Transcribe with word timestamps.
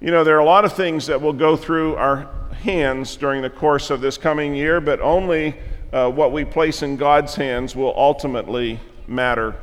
You 0.00 0.12
know, 0.12 0.22
there 0.22 0.36
are 0.36 0.40
a 0.40 0.44
lot 0.44 0.64
of 0.64 0.74
things 0.74 1.06
that 1.06 1.20
will 1.20 1.32
go 1.32 1.56
through 1.56 1.96
our 1.96 2.28
hands 2.62 3.16
during 3.16 3.42
the 3.42 3.50
course 3.50 3.90
of 3.90 4.00
this 4.00 4.16
coming 4.16 4.54
year, 4.54 4.80
but 4.80 5.00
only 5.00 5.56
uh, 5.92 6.08
what 6.08 6.30
we 6.30 6.44
place 6.44 6.82
in 6.82 6.96
God's 6.96 7.34
hands 7.34 7.74
will 7.74 7.92
ultimately 7.96 8.78
matter. 9.08 9.56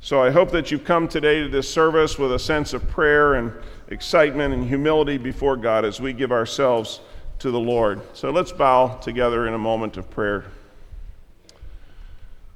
So 0.00 0.20
I 0.20 0.30
hope 0.30 0.50
that 0.50 0.72
you've 0.72 0.84
come 0.84 1.06
today 1.06 1.42
to 1.42 1.48
this 1.48 1.72
service 1.72 2.18
with 2.18 2.32
a 2.32 2.40
sense 2.40 2.72
of 2.72 2.88
prayer 2.88 3.34
and 3.34 3.52
excitement 3.86 4.52
and 4.52 4.66
humility 4.66 5.16
before 5.16 5.56
God 5.56 5.84
as 5.84 6.00
we 6.00 6.12
give 6.12 6.32
ourselves 6.32 7.00
to 7.38 7.52
the 7.52 7.60
Lord. 7.60 8.00
So 8.14 8.30
let's 8.30 8.50
bow 8.50 8.96
together 8.96 9.46
in 9.46 9.54
a 9.54 9.58
moment 9.58 9.96
of 9.96 10.10
prayer. 10.10 10.44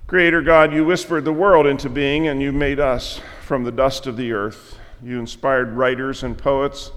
Creator 0.08 0.42
God, 0.42 0.74
you 0.74 0.84
whispered 0.84 1.24
the 1.24 1.32
world 1.32 1.68
into 1.68 1.88
being 1.88 2.26
and 2.26 2.42
you 2.42 2.50
made 2.50 2.80
us 2.80 3.20
from 3.46 3.62
the 3.62 3.70
dust 3.70 4.08
of 4.08 4.16
the 4.16 4.32
earth. 4.32 4.76
You 5.04 5.20
inspired 5.20 5.72
writers 5.74 6.24
and 6.24 6.36
poets 6.36 6.90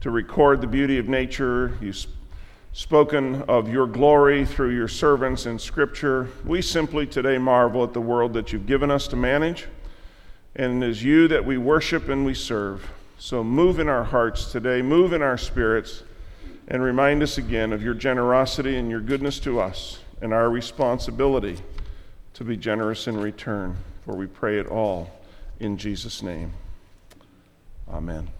to 0.00 0.10
record 0.10 0.60
the 0.60 0.66
beauty 0.66 0.98
of 0.98 1.08
nature. 1.08 1.76
You've 1.80 2.06
spoken 2.72 3.42
of 3.42 3.68
your 3.68 3.86
glory 3.86 4.46
through 4.46 4.74
your 4.74 4.88
servants 4.88 5.46
in 5.46 5.58
Scripture. 5.58 6.28
We 6.44 6.62
simply 6.62 7.06
today 7.06 7.38
marvel 7.38 7.82
at 7.82 7.92
the 7.92 8.00
world 8.00 8.32
that 8.34 8.52
you've 8.52 8.66
given 8.66 8.90
us 8.90 9.08
to 9.08 9.16
manage, 9.16 9.66
and 10.54 10.82
it 10.82 10.90
is 10.90 11.02
you 11.02 11.28
that 11.28 11.44
we 11.44 11.58
worship 11.58 12.08
and 12.08 12.24
we 12.24 12.34
serve. 12.34 12.88
So 13.18 13.42
move 13.42 13.80
in 13.80 13.88
our 13.88 14.04
hearts 14.04 14.52
today, 14.52 14.80
move 14.80 15.12
in 15.12 15.22
our 15.22 15.36
spirits, 15.36 16.04
and 16.68 16.82
remind 16.82 17.22
us 17.22 17.38
again 17.38 17.72
of 17.72 17.82
your 17.82 17.94
generosity 17.94 18.76
and 18.76 18.90
your 18.90 19.00
goodness 19.00 19.40
to 19.40 19.60
us 19.60 19.98
and 20.20 20.32
our 20.32 20.50
responsibility 20.50 21.58
to 22.34 22.44
be 22.44 22.56
generous 22.56 23.08
in 23.08 23.16
return. 23.16 23.76
For 24.04 24.14
we 24.14 24.26
pray 24.26 24.58
it 24.58 24.68
all 24.68 25.10
in 25.58 25.76
Jesus' 25.76 26.22
name. 26.22 26.52
Amen. 27.90 28.37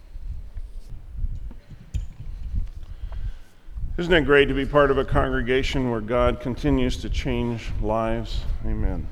Isn't 3.98 4.12
it 4.12 4.27
great 4.27 4.47
to 4.47 4.54
be 4.54 4.65
part 4.65 4.93
of 4.93 4.99
a 4.99 5.04
congregation 5.04 5.91
where 5.91 6.01
God 6.01 6.38
continues 6.38 6.99
to 6.99 7.10
change 7.10 7.73
lives? 7.82 8.43
Amen. 8.65 9.09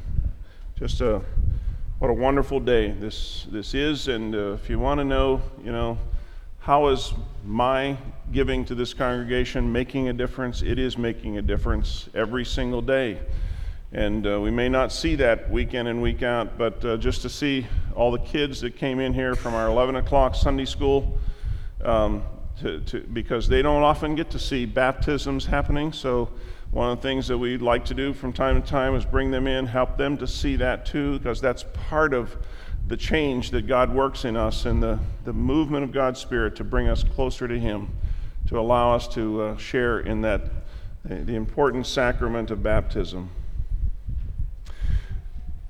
Just 0.79 1.01
a 1.01 1.23
what 1.99 2.09
a 2.09 2.15
wonderful 2.15 2.61
day 2.61 2.93
this 2.93 3.49
this 3.51 3.75
is, 3.75 4.07
and 4.07 4.33
uh, 4.33 4.53
if 4.53 4.71
you 4.71 4.79
want 4.79 5.01
to 5.01 5.05
know, 5.05 5.43
you 5.65 5.73
know, 5.73 5.99
how 6.61 6.87
is 6.87 7.15
my 7.45 7.97
giving 8.31 8.65
to 8.67 8.77
this 8.77 8.95
congregation 8.95 9.73
making 9.73 10.09
a 10.09 10.13
difference? 10.13 10.63
It 10.63 10.79
is 10.79 10.97
making 10.97 11.37
a 11.39 11.43
difference 11.43 12.09
every 12.15 12.45
single 12.45 12.81
day. 12.81 13.19
And 13.91 14.25
uh, 14.25 14.41
we 14.41 14.53
may 14.53 14.69
not 14.69 14.93
see 14.93 15.17
that 15.17 15.51
week 15.51 15.75
in 15.75 15.89
and 15.89 16.01
week 16.01 16.23
out, 16.23 16.57
but 16.57 16.85
uh, 16.85 16.97
just 16.97 17.23
to 17.23 17.29
see 17.29 17.67
all 17.97 18.13
the 18.13 18.21
kids 18.21 18.61
that 18.61 18.77
came 18.77 19.01
in 19.01 19.13
here 19.13 19.35
from 19.35 19.53
our 19.55 19.67
11 19.67 19.97
o'clock 19.97 20.37
Sunday 20.37 20.65
school, 20.65 21.19
um, 21.83 22.23
to, 22.61 22.81
to, 22.81 23.01
because 23.01 23.49
they 23.49 23.63
don't 23.63 23.83
often 23.83 24.15
get 24.15 24.31
to 24.31 24.39
see 24.39 24.67
baptisms 24.67 25.47
happening. 25.47 25.93
So, 25.93 26.31
one 26.71 26.91
of 26.91 27.01
the 27.01 27.03
things 27.03 27.29
that 27.29 27.39
we'd 27.39 27.63
like 27.63 27.85
to 27.87 27.95
do 27.95 28.13
from 28.13 28.33
time 28.33 28.61
to 28.61 28.69
time 28.69 28.95
is 28.95 29.05
bring 29.05 29.31
them 29.31 29.47
in, 29.47 29.67
help 29.67 29.97
them 29.97 30.17
to 30.19 30.27
see 30.27 30.57
that 30.57 30.85
too, 30.85 31.19
because 31.19 31.41
that's 31.41 31.65
part 31.89 32.13
of 32.13 32.37
the 32.89 32.97
change 32.97 33.51
that 33.51 33.67
God 33.67 33.95
works 33.95 34.25
in 34.25 34.37
us 34.37 34.67
and 34.67 34.83
the, 34.83 34.99
the 35.25 35.33
movement 35.33 35.85
of 35.85 35.93
God's 35.93 36.21
Spirit 36.21 36.57
to 36.57 36.65
bring 36.65 36.89
us 36.89 37.03
closer 37.03 37.49
to 37.49 37.59
Him, 37.59 37.91
to 38.49 38.59
allow 38.59 38.95
us 38.95 39.09
to 39.09 39.43
uh, 39.43 39.57
share 39.57 40.01
in 40.01 40.21
that, 40.23 40.43
the 41.05 41.35
important 41.35 41.87
sacrament 41.87 42.51
of 42.51 42.63
baptism. 42.63 43.31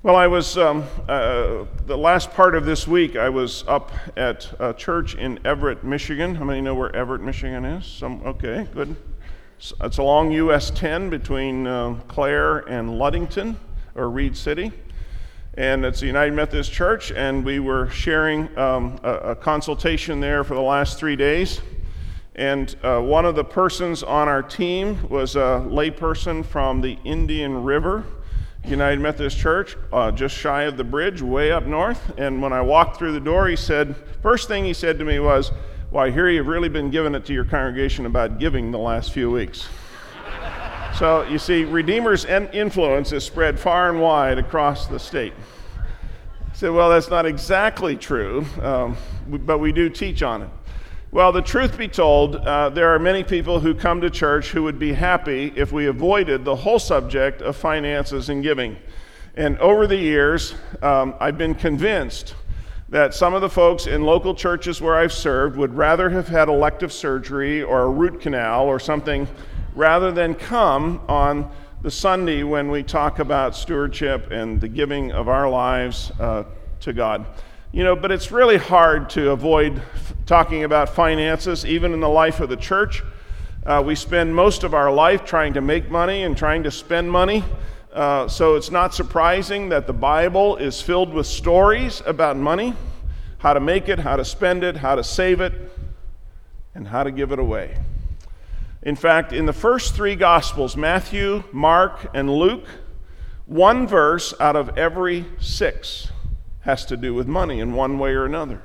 Well, 0.07 0.15
I 0.15 0.27
was, 0.27 0.57
um, 0.57 0.85
uh, 1.09 1.65
the 1.85 1.97
last 1.97 2.31
part 2.31 2.55
of 2.55 2.63
this 2.63 2.87
week, 2.87 3.17
I 3.17 3.27
was 3.27 3.65
up 3.67 3.91
at 4.15 4.49
a 4.57 4.73
church 4.73 5.15
in 5.15 5.37
Evart, 5.39 5.83
Michigan. 5.83 6.33
How 6.33 6.45
many 6.45 6.61
know 6.61 6.75
where 6.75 6.89
Evart, 6.91 7.19
Michigan 7.19 7.65
is? 7.65 7.85
Some, 7.85 8.23
okay, 8.25 8.69
good. 8.73 8.95
It's 9.81 9.97
along 9.97 10.31
US 10.31 10.69
10 10.69 11.09
between 11.09 11.67
uh, 11.67 11.95
Clare 12.07 12.59
and 12.69 12.97
Ludington, 12.97 13.57
or 13.95 14.09
Reed 14.09 14.37
City. 14.37 14.71
And 15.55 15.83
it's 15.83 16.01
a 16.03 16.05
United 16.05 16.35
Methodist 16.35 16.71
Church, 16.71 17.11
and 17.11 17.43
we 17.43 17.59
were 17.59 17.89
sharing 17.89 18.57
um, 18.57 19.01
a, 19.03 19.11
a, 19.11 19.35
consultation 19.35 20.21
there 20.21 20.45
for 20.45 20.53
the 20.53 20.61
last 20.61 20.97
three 20.97 21.17
days. 21.17 21.59
And 22.33 22.73
uh, 22.81 23.01
one 23.01 23.25
of 23.25 23.35
the 23.35 23.43
persons 23.43 24.03
on 24.03 24.29
our 24.29 24.41
team 24.41 25.05
was 25.09 25.35
a 25.35 25.67
layperson 25.67 26.45
from 26.45 26.79
the 26.79 26.97
Indian 27.03 27.61
River 27.61 28.05
United 28.67 28.99
Methodist 28.99 29.37
Church, 29.37 29.77
uh, 29.93 30.11
just 30.11 30.35
shy 30.35 30.63
of 30.63 30.75
the 30.75 30.83
bridge, 30.83 31.21
way 31.21 31.51
up 31.51 31.65
north. 31.65 32.11
And 32.17 32.41
when 32.41 32.51
I 32.51 32.61
walked 32.61 32.97
through 32.97 33.13
the 33.13 33.19
door, 33.19 33.47
he 33.47 33.55
said, 33.55 33.95
first 34.21 34.47
thing 34.47 34.65
he 34.65 34.73
said 34.73 34.99
to 34.99 35.05
me 35.05 35.19
was, 35.19 35.51
Well, 35.89 36.03
I 36.03 36.11
hear 36.11 36.29
you've 36.29 36.47
really 36.47 36.69
been 36.69 36.89
giving 36.89 37.15
it 37.15 37.25
to 37.25 37.33
your 37.33 37.45
congregation 37.45 38.05
about 38.05 38.39
giving 38.39 38.71
the 38.71 38.77
last 38.77 39.13
few 39.13 39.31
weeks. 39.31 39.67
so 40.99 41.23
you 41.23 41.39
see, 41.39 41.63
Redeemer's 41.63 42.25
influence 42.25 43.13
is 43.13 43.23
spread 43.23 43.59
far 43.59 43.89
and 43.89 44.01
wide 44.01 44.37
across 44.37 44.87
the 44.87 44.99
state. 44.99 45.33
I 45.77 46.53
said, 46.53 46.71
Well, 46.71 46.89
that's 46.89 47.09
not 47.09 47.25
exactly 47.25 47.95
true, 47.95 48.45
um, 48.61 48.97
but 49.27 49.59
we 49.59 49.71
do 49.71 49.89
teach 49.89 50.23
on 50.23 50.41
it. 50.43 50.49
Well, 51.09 51.31
the 51.31 51.41
truth 51.41 51.77
be 51.77 51.87
told, 51.87 52.35
uh, 52.35 52.67
there 52.67 52.93
are 52.93 52.99
many 52.99 53.23
people 53.23 53.61
who 53.61 53.73
come 53.73 54.01
to 54.01 54.09
church 54.09 54.51
who 54.51 54.63
would 54.63 54.77
be 54.77 54.91
happy 54.91 55.53
if 55.55 55.71
we 55.71 55.85
avoided 55.85 56.43
the 56.43 56.57
whole 56.57 56.79
subject 56.79 57.41
of 57.41 57.55
finances 57.55 58.27
and 58.27 58.43
giving. 58.43 58.75
And 59.35 59.57
over 59.59 59.87
the 59.87 59.95
years, 59.95 60.53
um, 60.81 61.15
I've 61.21 61.37
been 61.37 61.55
convinced 61.55 62.35
that 62.89 63.13
some 63.13 63.33
of 63.33 63.39
the 63.39 63.49
folks 63.49 63.87
in 63.87 64.03
local 64.03 64.35
churches 64.35 64.81
where 64.81 64.95
I've 64.95 65.13
served 65.13 65.55
would 65.55 65.73
rather 65.73 66.09
have 66.09 66.27
had 66.27 66.49
elective 66.49 66.91
surgery 66.91 67.63
or 67.63 67.83
a 67.83 67.89
root 67.89 68.19
canal 68.19 68.65
or 68.65 68.77
something 68.77 69.29
rather 69.75 70.11
than 70.11 70.35
come 70.35 70.99
on 71.07 71.49
the 71.83 71.91
Sunday 71.91 72.43
when 72.43 72.69
we 72.69 72.83
talk 72.83 73.19
about 73.19 73.55
stewardship 73.55 74.29
and 74.31 74.59
the 74.59 74.67
giving 74.67 75.13
of 75.13 75.29
our 75.29 75.49
lives 75.49 76.11
uh, 76.19 76.43
to 76.81 76.91
God. 76.91 77.25
You 77.73 77.83
know, 77.83 77.97
but 77.97 78.11
it's 78.11 78.31
really 78.31 78.57
hard 78.57 79.09
to 79.11 79.31
avoid 79.31 79.77
f- 79.77 80.13
talking 80.25 80.63
about 80.63 80.87
finances, 80.87 81.65
even 81.65 81.93
in 81.93 81.99
the 81.99 82.07
life 82.07 82.39
of 82.39 82.47
the 82.47 82.55
church. 82.55 83.03
Uh, 83.65 83.83
we 83.85 83.93
spend 83.93 84.33
most 84.33 84.63
of 84.63 84.73
our 84.73 84.89
life 84.91 85.25
trying 85.25 85.53
to 85.53 85.61
make 85.61 85.91
money 85.91 86.23
and 86.23 86.37
trying 86.37 86.63
to 86.63 86.71
spend 86.71 87.11
money. 87.11 87.43
Uh, 87.91 88.25
so 88.29 88.55
it's 88.55 88.71
not 88.71 88.93
surprising 88.93 89.67
that 89.69 89.85
the 89.85 89.93
Bible 89.93 90.55
is 90.55 90.81
filled 90.81 91.13
with 91.13 91.27
stories 91.27 92.01
about 92.05 92.37
money 92.37 92.73
how 93.39 93.53
to 93.53 93.59
make 93.59 93.87
it, 93.89 93.99
how 93.99 94.15
to 94.15 94.25
spend 94.25 94.63
it, 94.63 94.77
how 94.77 94.95
to 94.95 95.03
save 95.03 95.41
it, 95.41 95.53
and 96.73 96.87
how 96.87 97.03
to 97.03 97.11
give 97.11 97.31
it 97.31 97.37
away. 97.37 97.77
In 98.81 98.95
fact, 98.95 99.33
in 99.33 99.45
the 99.45 99.53
first 99.53 99.93
three 99.93 100.15
Gospels 100.15 100.77
Matthew, 100.77 101.43
Mark, 101.51 102.09
and 102.13 102.33
Luke 102.33 102.65
one 103.45 103.87
verse 103.87 104.33
out 104.39 104.55
of 104.55 104.77
every 104.77 105.25
six 105.39 106.11
has 106.67 106.85
to 106.85 106.97
do 106.97 107.13
with 107.13 107.27
money 107.27 107.61
in 107.61 107.73
one 107.73 107.97
way 107.97 108.11
or 108.11 108.25
another. 108.25 108.61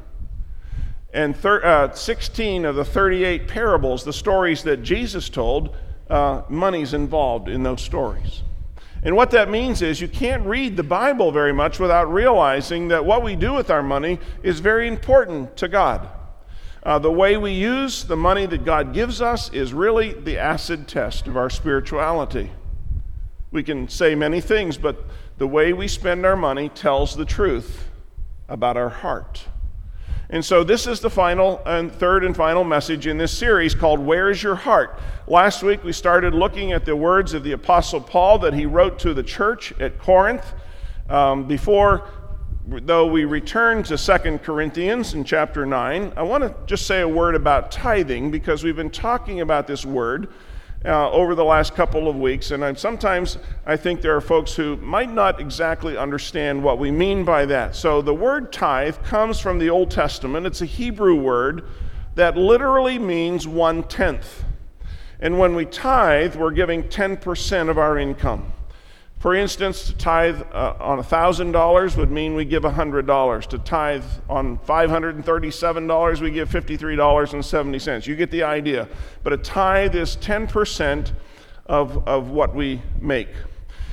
And 1.14 1.36
thir- 1.36 1.64
uh, 1.64 1.94
16 1.94 2.64
of 2.64 2.74
the 2.74 2.84
38 2.84 3.46
parables, 3.46 4.02
the 4.02 4.12
stories 4.12 4.64
that 4.64 4.82
Jesus 4.82 5.28
told, 5.28 5.76
uh, 6.10 6.42
money's 6.48 6.94
involved 6.94 7.48
in 7.48 7.62
those 7.62 7.80
stories. 7.80 8.42
And 9.04 9.14
what 9.14 9.30
that 9.30 9.48
means 9.48 9.82
is 9.82 10.00
you 10.00 10.08
can't 10.08 10.44
read 10.44 10.76
the 10.76 10.82
Bible 10.82 11.30
very 11.30 11.52
much 11.52 11.78
without 11.78 12.12
realizing 12.12 12.88
that 12.88 13.04
what 13.04 13.22
we 13.22 13.36
do 13.36 13.52
with 13.52 13.70
our 13.70 13.84
money 13.84 14.19
is 14.42 14.58
very 14.58 14.88
important 14.88 15.56
to 15.58 15.69
God. 15.69 16.08
Uh, 16.82 16.98
the 16.98 17.12
way 17.12 17.36
we 17.36 17.52
use 17.52 18.02
the 18.02 18.16
money 18.16 18.46
that 18.46 18.64
God 18.64 18.92
gives 18.92 19.22
us 19.22 19.48
is 19.52 19.72
really 19.72 20.12
the 20.12 20.38
acid 20.38 20.88
test 20.88 21.28
of 21.28 21.36
our 21.36 21.48
spirituality. 21.48 22.50
We 23.52 23.62
can 23.62 23.88
say 23.88 24.16
many 24.16 24.40
things, 24.40 24.76
but 24.76 25.04
the 25.38 25.46
way 25.46 25.72
we 25.72 25.86
spend 25.86 26.26
our 26.26 26.34
money 26.34 26.69
tells 26.69 27.14
the 27.14 27.24
truth 27.24 27.90
about 28.52 28.76
our 28.76 28.90
heart. 28.90 29.46
And 30.28 30.44
so, 30.44 30.62
this 30.62 30.86
is 30.86 31.00
the 31.00 31.10
final 31.10 31.60
and 31.66 31.90
third 31.90 32.24
and 32.24 32.36
final 32.36 32.64
message 32.64 33.06
in 33.06 33.16
this 33.16 33.37
series 33.37 33.75
called 33.75 33.99
Where 33.99 34.31
is 34.31 34.43
Your 34.43 34.54
Heart? 34.54 34.99
Last 35.26 35.62
week, 35.62 35.82
we 35.84 35.93
started 35.93 36.34
looking 36.34 36.72
at 36.72 36.84
the 36.84 36.94
words 36.94 37.34
of 37.34 37.44
the 37.44 37.52
Apostle 37.52 38.00
Paul 38.00 38.38
that 38.40 38.54
he 38.54 38.66
wrote 38.66 38.99
to 39.00 39.14
the 39.14 39.22
church 39.22 39.72
at 39.81 39.99
Corinth. 39.99 40.54
Um, 41.08 41.46
before, 41.46 42.08
though 42.66 43.06
we 43.06 43.25
return 43.25 43.82
to 43.84 43.99
Second 43.99 44.43
Corinthians 44.43 45.14
in 45.14 45.25
chapter 45.25 45.66
9, 45.66 46.12
I 46.16 46.22
want 46.22 46.44
to 46.44 46.54
just 46.66 46.87
say 46.87 47.00
a 47.00 47.08
word 47.08 47.34
about 47.34 47.70
tithing 47.70 48.31
because 48.31 48.64
we've 48.64 48.76
been 48.76 48.90
talking 48.90 49.40
about 49.40 49.66
this 49.66 49.84
word 49.84 50.32
uh, 50.84 51.11
over 51.11 51.34
the 51.34 51.44
last 51.44 51.75
couple 51.75 52.08
of 52.08 52.17
weeks. 52.17 52.50
And 52.50 52.64
I'm, 52.64 52.76
sometimes 52.76 53.38
I 53.67 53.76
think 53.76 54.00
there 54.00 54.17
are 54.17 54.20
folks 54.20 54.55
who 54.55 54.76
might 54.76 55.12
not 55.12 55.40
exactly 55.40 55.96
understand 55.96 56.62
what 56.62 56.79
we 56.79 56.90
mean 56.90 57.25
by 57.25 57.46
that. 57.46 57.76
So 57.76 58.02
the 58.02 58.14
word 58.14 58.52
tithe 58.52 58.96
comes 59.05 59.38
from 59.38 59.58
the 59.58 59.70
Old 59.70 59.90
Testament, 59.90 60.46
it's 60.46 60.62
a 60.62 60.67
Hebrew 60.67 61.14
word 61.14 61.64
that 62.14 62.37
literally 62.37 62.99
means 62.99 63.46
one 63.46 63.82
tenth. 63.84 64.44
And 65.20 65.38
when 65.38 65.55
we 65.55 65.64
tithe, 65.64 66.34
we're 66.34 66.50
giving 66.50 66.82
10% 66.85 67.70
of 67.70 67.78
our 67.78 67.96
income. 67.96 68.52
For 69.22 69.36
instance, 69.36 69.84
to 69.84 69.94
tithe 69.94 70.42
uh, 70.50 70.74
on 70.80 70.98
$1,000 70.98 71.96
would 71.96 72.10
mean 72.10 72.34
we 72.34 72.44
give 72.44 72.64
$100. 72.64 73.46
To 73.46 73.58
tithe 73.58 74.04
on 74.28 74.58
$537, 74.58 76.20
we 76.20 76.30
give 76.32 76.50
$53.70. 76.50 78.06
You 78.08 78.16
get 78.16 78.32
the 78.32 78.42
idea. 78.42 78.88
But 79.22 79.32
a 79.32 79.36
tithe 79.36 79.94
is 79.94 80.16
10% 80.16 81.12
of, 81.66 82.08
of 82.08 82.30
what 82.30 82.52
we 82.52 82.82
make. 83.00 83.28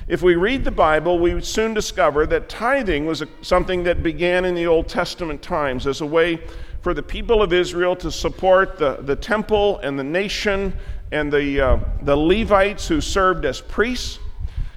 If 0.08 0.24
we 0.24 0.34
read 0.34 0.64
the 0.64 0.72
Bible, 0.72 1.20
we 1.20 1.40
soon 1.42 1.76
discover 1.76 2.26
that 2.26 2.50
tithing 2.50 3.06
was 3.06 3.22
a, 3.22 3.28
something 3.44 3.84
that 3.84 4.02
began 4.02 4.46
in 4.46 4.56
the 4.56 4.66
Old 4.66 4.88
Testament 4.88 5.44
times 5.44 5.86
as 5.86 6.02
a 6.02 6.08
way 6.08 6.42
for 6.82 6.96
the 6.96 7.04
people 7.04 7.44
of 7.44 7.54
Israel 7.54 7.96
to 7.98 8.12
support 8.12 8.80
the, 8.80 8.98
the 9.02 9.16
temple 9.16 9.78
and 9.84 10.00
the 10.00 10.04
nation 10.04 10.74
and 11.12 11.32
the, 11.32 11.62
uh, 11.62 11.80
the 12.02 12.16
Levites 12.16 12.88
who 12.88 13.00
served 13.00 13.46
as 13.46 13.62
priests. 13.62 14.18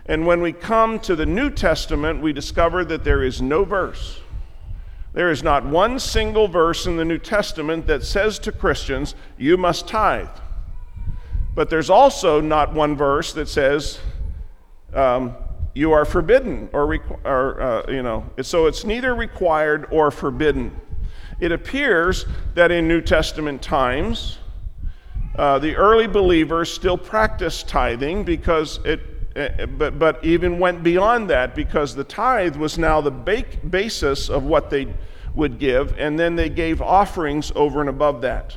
And 0.07 0.27
when 0.27 0.41
we 0.41 0.53
come 0.53 0.99
to 1.01 1.15
the 1.15 1.27
New 1.27 1.51
Testament, 1.51 2.21
we 2.21 2.33
discover 2.33 2.85
that 2.85 3.05
there 3.05 3.23
is 3.23 3.41
no 3.41 3.65
verse. 3.65 4.21
There 5.13 5.31
is 5.31 5.43
not 5.43 5.65
one 5.65 5.99
single 5.99 6.49
verse 6.49 6.87
in 6.87 6.97
the 6.97 7.05
New 7.05 7.19
Testament 7.19 7.87
that 7.87 8.03
says 8.03 8.39
to 8.41 8.53
Christians, 8.53 9.15
you 9.39 9.57
must 9.57 9.87
tithe. 9.87 10.29
But 11.55 11.69
there's 11.69 11.91
also 11.91 12.41
not 12.41 12.73
one 12.73 12.97
verse 12.97 13.33
that 13.35 13.49
says, 13.49 14.01
um, 14.95 15.35
you 15.75 15.93
are 15.93 16.05
forbidden, 16.05 16.69
or, 16.73 16.99
or 17.25 17.61
uh, 17.61 17.91
you 17.91 18.03
know, 18.03 18.29
so 18.43 18.67
it's 18.67 18.85
neither 18.85 19.15
required 19.15 19.87
or 19.91 20.11
forbidden. 20.11 20.79
It 21.41 21.53
appears 21.53 22.25
that 22.55 22.71
in 22.71 22.89
New 22.89 23.01
Testament 23.01 23.63
times, 23.63 24.39
uh, 25.37 25.59
the 25.59 25.75
early 25.77 26.07
believers 26.07 26.73
still 26.73 26.99
practiced 26.99 27.69
tithing 27.69 28.25
because 28.25 28.81
it 28.85 29.01
Eh, 29.35 29.49
eh, 29.59 29.67
but, 29.67 29.99
but 29.99 30.25
even 30.25 30.59
went 30.59 30.83
beyond 30.83 31.31
that 31.31 31.55
because 31.55 31.95
the 31.95 32.05
tithe 32.05 32.57
was 32.57 32.77
now 32.77 33.01
the 33.01 33.11
basis 33.11 34.29
of 34.29 34.45
what 34.45 34.71
they 34.71 34.93
would 35.35 35.59
give, 35.59 35.99
and 35.99 36.19
then 36.19 36.37
they 36.37 36.49
gave 36.49 36.83
offerings 36.83 37.51
over 37.55 37.81
and 37.81 37.89
above 37.89 38.21
that. 38.21 38.57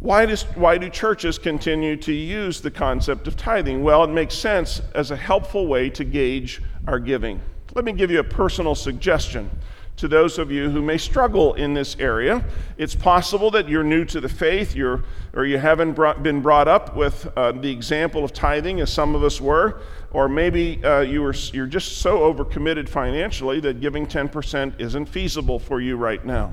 Why, 0.00 0.26
does, 0.26 0.42
why 0.54 0.78
do 0.78 0.88
churches 0.88 1.38
continue 1.38 1.96
to 1.98 2.12
use 2.12 2.60
the 2.60 2.70
concept 2.70 3.28
of 3.28 3.36
tithing? 3.36 3.82
Well, 3.82 4.02
it 4.02 4.10
makes 4.10 4.34
sense 4.34 4.82
as 4.94 5.10
a 5.10 5.16
helpful 5.16 5.66
way 5.66 5.90
to 5.90 6.02
gauge 6.02 6.62
our 6.88 6.98
giving. 6.98 7.40
Let 7.74 7.84
me 7.84 7.92
give 7.92 8.10
you 8.10 8.18
a 8.18 8.24
personal 8.24 8.74
suggestion 8.74 9.48
to 9.96 10.08
those 10.08 10.38
of 10.38 10.50
you 10.50 10.70
who 10.70 10.82
may 10.82 10.98
struggle 10.98 11.54
in 11.54 11.74
this 11.74 11.96
area. 11.98 12.44
It's 12.78 12.94
possible 12.94 13.50
that 13.52 13.68
you're 13.68 13.84
new 13.84 14.04
to 14.06 14.20
the 14.20 14.28
faith, 14.28 14.74
you're, 14.74 15.04
or 15.34 15.44
you 15.44 15.58
haven't 15.58 15.92
brought, 15.92 16.22
been 16.22 16.40
brought 16.40 16.66
up 16.66 16.96
with 16.96 17.28
uh, 17.36 17.52
the 17.52 17.70
example 17.70 18.24
of 18.24 18.32
tithing, 18.32 18.80
as 18.80 18.92
some 18.92 19.14
of 19.14 19.22
us 19.22 19.40
were, 19.40 19.80
or 20.10 20.28
maybe 20.28 20.82
uh, 20.84 21.00
you 21.00 21.22
were, 21.22 21.34
you're 21.52 21.66
just 21.66 21.98
so 21.98 22.20
overcommitted 22.20 22.88
financially 22.88 23.60
that 23.60 23.80
giving 23.80 24.06
10% 24.06 24.80
isn't 24.80 25.06
feasible 25.06 25.58
for 25.58 25.80
you 25.80 25.96
right 25.96 26.24
now. 26.24 26.52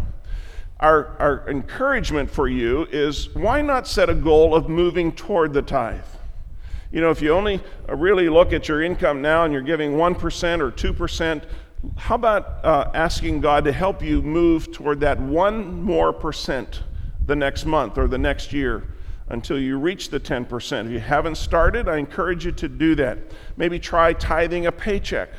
Our, 0.79 1.17
our 1.19 1.49
encouragement 1.49 2.29
for 2.29 2.47
you 2.47 2.87
is 2.91 3.33
why 3.35 3.61
not 3.61 3.87
set 3.87 4.09
a 4.09 4.15
goal 4.15 4.55
of 4.55 4.69
moving 4.69 5.11
toward 5.11 5.53
the 5.53 5.61
tithe? 5.61 5.99
You 6.91 7.01
know, 7.01 7.11
if 7.11 7.21
you 7.21 7.33
only 7.33 7.61
uh, 7.87 7.95
really 7.95 8.29
look 8.29 8.53
at 8.53 8.67
your 8.67 8.81
income 8.81 9.21
now 9.21 9.43
and 9.43 9.53
you're 9.53 9.61
giving 9.61 9.91
1% 9.91 10.59
or 10.59 10.71
2%, 10.71 11.43
how 11.95 12.15
about 12.15 12.63
uh, 12.65 12.91
asking 12.93 13.41
God 13.41 13.63
to 13.63 13.71
help 13.71 14.01
you 14.03 14.21
move 14.21 14.71
toward 14.71 14.99
that 14.99 15.19
one 15.19 15.81
more 15.81 16.11
percent 16.11 16.83
the 17.25 17.35
next 17.35 17.65
month 17.65 17.97
or 17.97 18.07
the 18.07 18.17
next 18.17 18.51
year 18.51 18.83
until 19.29 19.57
you 19.57 19.77
reach 19.77 20.09
the 20.09 20.19
10%? 20.19 20.85
If 20.85 20.91
you 20.91 20.99
haven't 20.99 21.35
started, 21.35 21.87
I 21.87 21.97
encourage 21.97 22.45
you 22.45 22.51
to 22.53 22.67
do 22.67 22.95
that. 22.95 23.19
Maybe 23.55 23.79
try 23.79 24.11
tithing 24.11 24.65
a 24.65 24.71
paycheck, 24.71 25.29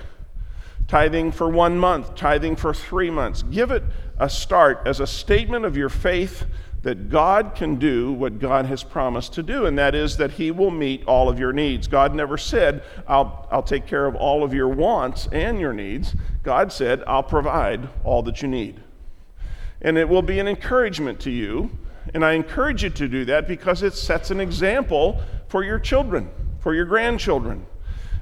tithing 0.88 1.32
for 1.32 1.48
one 1.50 1.78
month, 1.78 2.14
tithing 2.14 2.56
for 2.56 2.72
three 2.72 3.10
months. 3.10 3.42
Give 3.42 3.70
it 3.70 3.82
a 4.18 4.30
start 4.30 4.82
as 4.86 5.00
a 5.00 5.06
statement 5.06 5.66
of 5.66 5.76
your 5.76 5.90
faith 5.90 6.46
that 6.82 7.10
God 7.10 7.54
can 7.54 7.76
do 7.76 8.12
what 8.12 8.38
God 8.38 8.64
has 8.66 8.82
promised 8.82 9.34
to 9.34 9.42
do, 9.42 9.66
and 9.66 9.78
that 9.78 9.94
is 9.94 10.16
that 10.16 10.32
He 10.32 10.50
will 10.50 10.70
meet 10.70 11.04
all 11.04 11.28
of 11.28 11.38
your 11.38 11.52
needs. 11.52 11.86
God 11.86 12.14
never 12.14 12.38
said, 12.38 12.82
I'll, 13.06 13.46
I'll 13.50 13.62
take 13.62 13.86
care 13.86 14.06
of 14.06 14.14
all 14.14 14.42
of 14.42 14.54
your 14.54 14.68
wants 14.68 15.28
and 15.30 15.60
your 15.60 15.74
needs. 15.74 16.14
God 16.42 16.72
said, 16.72 17.02
I'll 17.06 17.22
provide 17.22 17.88
all 18.02 18.22
that 18.22 18.40
you 18.40 18.48
need. 18.48 18.80
And 19.82 19.98
it 19.98 20.08
will 20.08 20.22
be 20.22 20.38
an 20.38 20.48
encouragement 20.48 21.20
to 21.20 21.30
you, 21.30 21.70
and 22.14 22.24
I 22.24 22.32
encourage 22.32 22.82
you 22.82 22.90
to 22.90 23.08
do 23.08 23.24
that 23.26 23.46
because 23.46 23.82
it 23.82 23.92
sets 23.92 24.30
an 24.30 24.40
example 24.40 25.20
for 25.48 25.62
your 25.62 25.78
children, 25.78 26.30
for 26.60 26.74
your 26.74 26.86
grandchildren. 26.86 27.66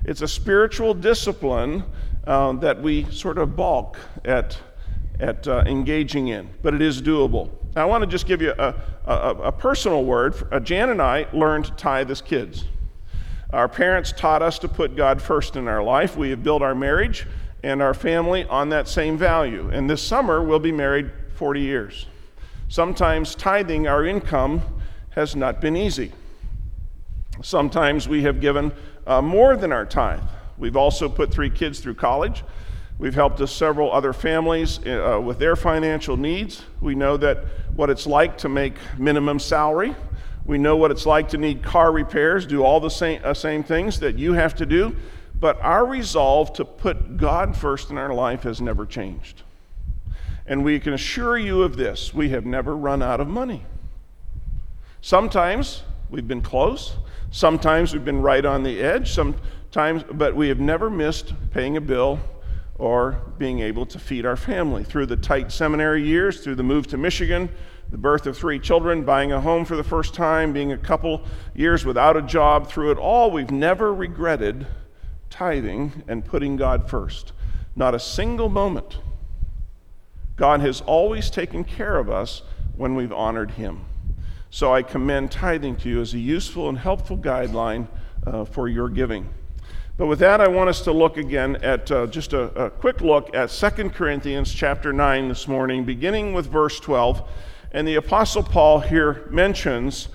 It's 0.04 0.22
a 0.22 0.28
spiritual 0.28 0.94
discipline 0.94 1.84
uh, 2.26 2.52
that 2.54 2.82
we 2.82 3.04
sort 3.10 3.38
of 3.38 3.54
balk 3.54 3.98
at, 4.24 4.58
at 5.20 5.46
uh, 5.46 5.62
engaging 5.66 6.28
in, 6.28 6.50
but 6.62 6.74
it 6.74 6.82
is 6.82 7.00
doable. 7.00 7.50
Now, 7.74 7.82
I 7.82 7.84
want 7.84 8.02
to 8.02 8.06
just 8.06 8.26
give 8.26 8.42
you 8.42 8.52
a, 8.58 8.74
a, 9.04 9.12
a 9.44 9.52
personal 9.52 10.04
word. 10.04 10.34
Uh, 10.50 10.60
Jan 10.60 10.90
and 10.90 11.02
I 11.02 11.26
learned 11.32 11.66
to 11.66 11.72
tithe 11.72 12.10
as 12.10 12.20
kids. 12.20 12.64
Our 13.52 13.68
parents 13.68 14.12
taught 14.12 14.42
us 14.42 14.58
to 14.60 14.68
put 14.68 14.96
God 14.96 15.22
first 15.22 15.56
in 15.56 15.68
our 15.68 15.82
life. 15.82 16.16
We 16.16 16.30
have 16.30 16.42
built 16.42 16.62
our 16.62 16.74
marriage 16.74 17.26
and 17.62 17.80
our 17.80 17.94
family 17.94 18.44
on 18.44 18.68
that 18.70 18.88
same 18.88 19.16
value. 19.16 19.70
And 19.70 19.88
this 19.88 20.02
summer, 20.02 20.42
we'll 20.42 20.58
be 20.58 20.72
married 20.72 21.10
40 21.36 21.60
years. 21.60 22.06
Sometimes 22.68 23.34
tithing 23.34 23.88
our 23.88 24.04
income 24.04 24.62
has 25.10 25.34
not 25.34 25.60
been 25.60 25.76
easy. 25.76 26.12
Sometimes 27.42 28.08
we 28.08 28.22
have 28.22 28.40
given 28.40 28.72
uh, 29.06 29.22
more 29.22 29.56
than 29.56 29.72
our 29.72 29.86
tithe. 29.86 30.20
We've 30.58 30.76
also 30.76 31.08
put 31.08 31.32
three 31.32 31.50
kids 31.50 31.80
through 31.80 31.94
college. 31.94 32.44
We've 32.98 33.14
helped 33.14 33.46
several 33.48 33.92
other 33.92 34.12
families 34.12 34.84
uh, 34.84 35.20
with 35.22 35.38
their 35.38 35.54
financial 35.54 36.16
needs. 36.16 36.64
We 36.80 36.96
know 36.96 37.16
that 37.18 37.44
what 37.76 37.90
it's 37.90 38.08
like 38.08 38.38
to 38.38 38.48
make 38.48 38.74
minimum 38.98 39.38
salary. 39.38 39.94
We 40.44 40.58
know 40.58 40.76
what 40.76 40.90
it's 40.90 41.06
like 41.06 41.28
to 41.28 41.38
need 41.38 41.62
car 41.62 41.92
repairs, 41.92 42.44
do 42.44 42.64
all 42.64 42.80
the 42.80 42.88
same, 42.88 43.20
uh, 43.22 43.34
same 43.34 43.62
things 43.62 44.00
that 44.00 44.18
you 44.18 44.32
have 44.32 44.54
to 44.56 44.66
do. 44.66 44.96
But 45.38 45.60
our 45.60 45.86
resolve 45.86 46.52
to 46.54 46.64
put 46.64 47.16
God 47.16 47.56
first 47.56 47.90
in 47.90 47.98
our 47.98 48.12
life 48.12 48.42
has 48.42 48.60
never 48.60 48.84
changed. 48.84 49.42
And 50.44 50.64
we 50.64 50.80
can 50.80 50.92
assure 50.94 51.38
you 51.38 51.62
of 51.62 51.76
this 51.76 52.12
we 52.12 52.30
have 52.30 52.46
never 52.46 52.76
run 52.76 53.00
out 53.00 53.20
of 53.20 53.28
money. 53.28 53.64
Sometimes 55.02 55.84
we've 56.10 56.26
been 56.26 56.40
close, 56.40 56.96
sometimes 57.30 57.92
we've 57.92 58.04
been 58.04 58.22
right 58.22 58.44
on 58.44 58.64
the 58.64 58.80
edge, 58.80 59.12
sometimes, 59.12 60.02
but 60.10 60.34
we 60.34 60.48
have 60.48 60.58
never 60.58 60.90
missed 60.90 61.34
paying 61.52 61.76
a 61.76 61.80
bill 61.80 62.18
or 62.78 63.20
being 63.38 63.58
able 63.60 63.84
to 63.86 63.98
feed 63.98 64.24
our 64.24 64.36
family. 64.36 64.84
Through 64.84 65.06
the 65.06 65.16
tight 65.16 65.50
seminary 65.50 66.04
years, 66.04 66.40
through 66.40 66.54
the 66.54 66.62
move 66.62 66.86
to 66.88 66.96
Michigan, 66.96 67.50
the 67.90 67.98
birth 67.98 68.26
of 68.26 68.36
three 68.36 68.58
children, 68.58 69.04
buying 69.04 69.32
a 69.32 69.40
home 69.40 69.64
for 69.64 69.76
the 69.76 69.84
first 69.84 70.14
time, 70.14 70.52
being 70.52 70.72
a 70.72 70.78
couple 70.78 71.22
years 71.54 71.84
without 71.84 72.16
a 72.16 72.22
job, 72.22 72.68
through 72.68 72.92
it 72.92 72.98
all, 72.98 73.30
we've 73.30 73.50
never 73.50 73.92
regretted 73.92 74.66
tithing 75.30 76.04
and 76.06 76.24
putting 76.24 76.56
God 76.56 76.88
first. 76.88 77.32
Not 77.74 77.94
a 77.94 78.00
single 78.00 78.48
moment. 78.48 78.98
God 80.36 80.60
has 80.60 80.80
always 80.82 81.30
taken 81.30 81.64
care 81.64 81.98
of 81.98 82.08
us 82.08 82.42
when 82.76 82.94
we've 82.94 83.12
honored 83.12 83.52
Him. 83.52 83.84
So 84.50 84.72
I 84.72 84.82
commend 84.82 85.30
tithing 85.30 85.76
to 85.76 85.88
you 85.88 86.00
as 86.00 86.14
a 86.14 86.18
useful 86.18 86.68
and 86.68 86.78
helpful 86.78 87.18
guideline 87.18 87.88
uh, 88.26 88.44
for 88.44 88.68
your 88.68 88.88
giving. 88.88 89.28
But 89.98 90.06
with 90.06 90.20
that, 90.20 90.40
I 90.40 90.46
want 90.46 90.70
us 90.70 90.80
to 90.82 90.92
look 90.92 91.16
again 91.16 91.56
at 91.56 91.90
uh, 91.90 92.06
just 92.06 92.32
a, 92.32 92.66
a, 92.66 92.70
quick 92.70 93.00
look 93.00 93.34
at 93.34 93.50
2 93.50 93.90
Corinthians 93.90 94.54
chapter 94.54 94.92
9 94.92 95.26
this 95.26 95.48
morning, 95.48 95.84
beginning 95.84 96.32
with 96.32 96.46
verse 96.46 96.78
12. 96.78 97.28
And 97.72 97.86
the 97.86 97.96
Apostle 97.96 98.44
Paul 98.44 98.78
here 98.78 99.26
mentions 99.32 100.06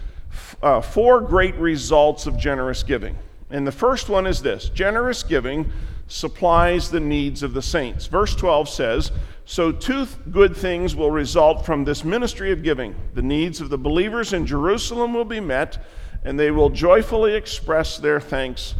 uh, 0.61 0.79
four 0.79 1.19
great 1.19 1.55
results 1.55 2.27
of 2.27 2.37
generous 2.37 2.81
giving. 2.81 3.17
And 3.49 3.67
the 3.67 3.73
first 3.73 4.07
one 4.07 4.25
is 4.25 4.41
this 4.41 4.69
generous 4.69 5.21
giving 5.21 5.69
supplies 6.07 6.89
the 6.89 7.01
needs 7.01 7.43
of 7.43 7.53
the 7.53 7.61
saints. 7.61 8.05
Verse 8.05 8.33
12 8.35 8.69
says, 8.69 9.11
So 9.43 9.73
two 9.73 10.05
th- 10.05 10.17
good 10.31 10.55
things 10.55 10.95
will 10.95 11.11
result 11.11 11.65
from 11.65 11.83
this 11.83 12.05
ministry 12.05 12.53
of 12.53 12.63
giving. 12.63 12.95
The 13.15 13.21
needs 13.21 13.59
of 13.59 13.69
the 13.69 13.77
believers 13.77 14.31
in 14.31 14.47
Jerusalem 14.47 15.13
will 15.13 15.25
be 15.25 15.41
met, 15.41 15.85
and 16.23 16.39
they 16.39 16.51
will 16.51 16.69
joyfully 16.69 17.35
express 17.35 17.97
their 17.97 18.21
thanks 18.21 18.75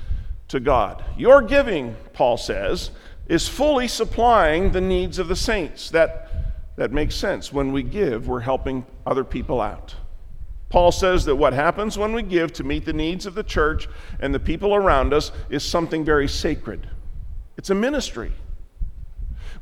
to 0.54 0.60
God. 0.60 1.04
Your 1.18 1.42
giving, 1.42 1.96
Paul 2.14 2.38
says, 2.38 2.92
is 3.28 3.48
fully 3.48 3.88
supplying 3.88 4.72
the 4.72 4.82
needs 4.82 5.18
of 5.18 5.28
the 5.28 5.36
saints. 5.36 5.90
That, 5.90 6.30
that 6.76 6.92
makes 6.92 7.16
sense. 7.16 7.52
When 7.52 7.72
we 7.72 7.82
give, 7.82 8.28
we're 8.28 8.40
helping 8.40 8.86
other 9.04 9.24
people 9.24 9.60
out. 9.60 9.96
Paul 10.70 10.92
says 10.92 11.26
that 11.26 11.36
what 11.36 11.54
happens 11.54 11.98
when 11.98 12.14
we 12.14 12.22
give 12.22 12.54
to 12.54 12.64
meet 12.64 12.86
the 12.86 12.94
needs 12.94 13.26
of 13.26 13.34
the 13.34 13.44
church 13.44 13.88
and 14.20 14.34
the 14.34 14.40
people 14.40 14.76
around 14.76 15.12
us 15.12 15.32
is 15.50 15.64
something 15.64 16.06
very 16.06 16.28
sacred. 16.28 16.88
It's 17.58 17.72
a 17.72 17.76
ministry. 17.76 18.32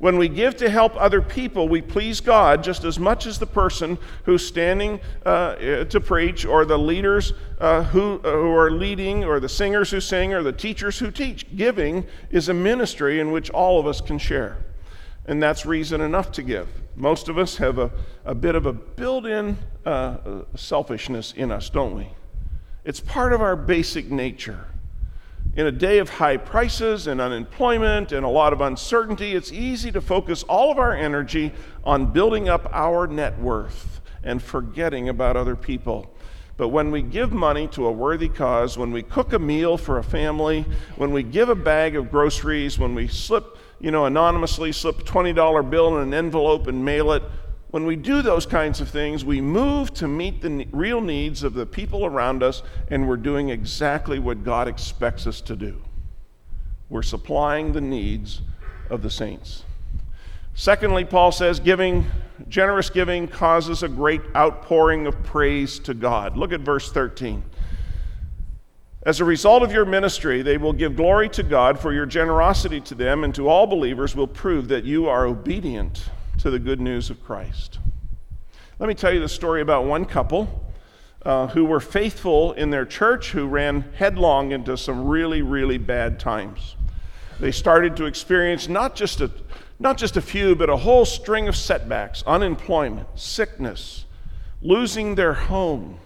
When 0.02 0.18
we 0.18 0.30
give 0.30 0.58
to 0.58 0.68
help 0.68 1.00
other 1.00 1.22
people, 1.22 1.70
we 1.70 1.80
please 1.80 2.22
God 2.22 2.64
just 2.64 2.84
as 2.86 2.98
much 2.98 3.28
as 3.28 3.38
the 3.38 3.46
person 3.46 4.00
who's 4.24 4.44
standing 4.44 5.00
uh, 5.28 5.84
to 5.84 6.02
preach, 6.02 6.44
or 6.44 6.66
the 6.66 6.80
leaders 6.80 7.34
uh, 7.60 7.84
who, 7.84 8.20
uh, 8.24 8.32
who 8.32 8.52
are 8.52 8.72
leading, 8.72 9.24
or 9.24 9.40
the 9.40 9.48
singers 9.48 9.92
who 9.92 10.02
sing, 10.02 10.34
or 10.34 10.42
the 10.42 10.52
teachers 10.52 10.98
who 10.98 11.12
teach. 11.12 11.56
Giving 11.56 12.08
is 12.32 12.50
a 12.50 12.54
ministry 12.56 13.20
in 13.20 13.32
which 13.32 13.52
all 13.52 13.80
of 13.80 13.86
us 13.86 14.02
can 14.02 14.18
share. 14.18 14.58
And 15.28 15.42
that's 15.42 15.68
reason 15.68 16.02
enough 16.02 16.32
to 16.32 16.42
give. 16.42 16.68
Most 16.96 17.30
of 17.30 17.38
us 17.38 17.58
have 17.58 17.78
a, 17.78 17.92
a 18.26 18.34
bit 18.34 18.56
of 18.56 18.66
a 18.66 18.74
built 18.74 19.28
in 19.28 19.56
uh, 19.86 20.42
selfishness 20.56 21.32
in 21.38 21.52
us, 21.52 21.70
don't 21.70 21.96
we? 21.96 22.10
It's 22.84 23.00
part 23.00 23.34
of 23.34 23.42
our 23.42 23.56
basic 23.56 24.10
nature. 24.10 24.66
In 25.54 25.68
a 25.68 25.72
day 25.72 25.98
of 25.98 26.10
high 26.10 26.38
prices 26.38 27.08
and 27.08 27.20
unemployment 27.20 28.14
and 28.14 28.26
a 28.26 28.30
lot 28.30 28.54
of 28.54 28.62
uncertainty, 28.62 29.36
it's 29.36 29.52
easy 29.52 29.92
to 29.92 30.00
focus 30.00 30.44
all 30.44 30.72
of 30.72 30.80
our 30.80 30.96
energy 30.96 31.52
on 31.84 32.14
building 32.14 32.48
up 32.48 32.70
our 32.72 33.06
net 33.06 33.38
worth 33.38 34.00
and 34.24 34.42
forgetting 34.42 35.10
about 35.10 35.36
other 35.36 35.58
people. 35.58 36.10
But 36.56 36.70
when 36.70 36.90
we 36.90 37.02
give 37.02 37.34
money 37.34 37.68
to 37.70 37.86
a 37.88 37.92
worthy 37.92 38.30
cause, 38.30 38.78
when 38.78 38.94
we 38.94 39.04
cook 39.04 39.34
a 39.34 39.40
meal 39.40 39.78
for 39.78 39.98
a 39.98 40.04
family, 40.04 40.66
when 40.96 41.12
we 41.12 41.22
give 41.22 41.50
a 41.50 41.56
bag 41.56 41.98
of 41.98 42.12
groceries, 42.12 42.80
when 42.80 42.96
we 42.96 43.10
slip, 43.10 43.58
you 43.82 43.92
know, 43.92 44.06
anonymously 44.06 44.72
slip 44.72 45.00
a 45.00 45.04
$20 45.04 45.70
bill 45.70 45.98
in 45.98 46.04
an 46.04 46.14
envelope 46.14 46.68
and 46.68 46.86
mail 46.86 47.12
it, 47.12 47.24
when 47.72 47.86
we 47.86 47.96
do 47.96 48.22
those 48.22 48.46
kinds 48.46 48.82
of 48.82 48.90
things, 48.90 49.24
we 49.24 49.40
move 49.40 49.94
to 49.96 50.08
meet 50.08 50.42
the 50.42 50.68
real 50.72 51.00
needs 51.00 51.42
of 51.42 51.54
the 51.54 51.66
people 51.66 52.06
around 52.06 52.44
us, 52.44 52.62
and 52.90 53.08
we're 53.08 53.16
doing 53.16 53.50
exactly 53.50 54.20
what 54.20 54.44
God 54.44 54.68
expects 54.68 55.26
us 55.26 55.40
to 55.42 55.56
do. 55.56 55.82
We're 56.90 57.02
supplying 57.02 57.72
the 57.72 57.80
needs 57.80 58.42
of 58.90 59.02
the 59.02 59.10
saints. 59.10 59.64
Secondly, 60.54 61.06
Paul 61.06 61.32
says, 61.32 61.62
giving, 61.62 62.06
generous 62.50 62.90
giving 62.90 63.30
causes 63.30 63.84
a 63.84 63.88
great 63.88 64.22
outpouring 64.36 65.08
of 65.08 65.24
praise 65.24 65.80
to 65.80 65.94
God. 65.94 66.36
Look 66.36 66.52
at 66.52 66.60
verse 66.60 66.92
13. 66.92 67.42
As 69.04 69.22
a 69.22 69.26
result 69.26 69.64
of 69.64 69.72
your 69.72 69.86
ministry, 69.86 70.42
they 70.42 70.58
will 70.58 70.74
give 70.74 70.98
glory 70.98 71.30
to 71.30 71.42
God, 71.42 71.80
for 71.80 71.94
your 71.94 72.06
generosity 72.06 72.82
to 72.82 72.96
them 72.96 73.24
and 73.24 73.34
to 73.34 73.48
all 73.48 73.66
believers 73.66 74.14
will 74.14 74.28
prove 74.28 74.68
that 74.68 74.84
you 74.84 75.08
are 75.08 75.26
obedient 75.26 76.10
to 76.42 76.50
the 76.50 76.58
good 76.58 76.82
news 76.82 77.12
of 77.12 77.24
Christ. 77.24 77.78
Let 78.80 78.90
me 78.90 78.96
tell 78.96 79.14
you 79.14 79.20
the 79.20 79.30
story 79.30 79.62
about 79.62 79.86
one 79.86 80.06
couple 80.06 80.66
uh, 81.24 81.46
who 81.46 81.66
were 81.66 81.80
faithful 81.80 82.54
in 82.54 82.72
their 82.72 82.84
church 82.84 83.30
who 83.30 83.46
ran 83.46 83.86
headlong 83.96 84.52
into 84.52 84.76
some 84.76 85.08
really, 85.08 85.44
really 85.44 85.78
bad 85.78 86.20
times. 86.20 86.76
They 87.40 87.52
started 87.52 87.96
to 87.98 88.06
experience 88.06 88.68
not 88.68 88.96
just 88.96 89.22
a, 89.22 89.30
not 89.78 90.00
just 90.00 90.18
a 90.18 90.22
few, 90.22 90.56
but 90.56 90.68
a 90.68 90.78
whole 90.78 91.06
string 91.06 91.48
of 91.48 91.56
setbacks 91.56 92.24
unemployment, 92.26 93.08
sickness, 93.20 94.06
losing 94.64 95.14
their 95.14 95.34
home 95.34 96.00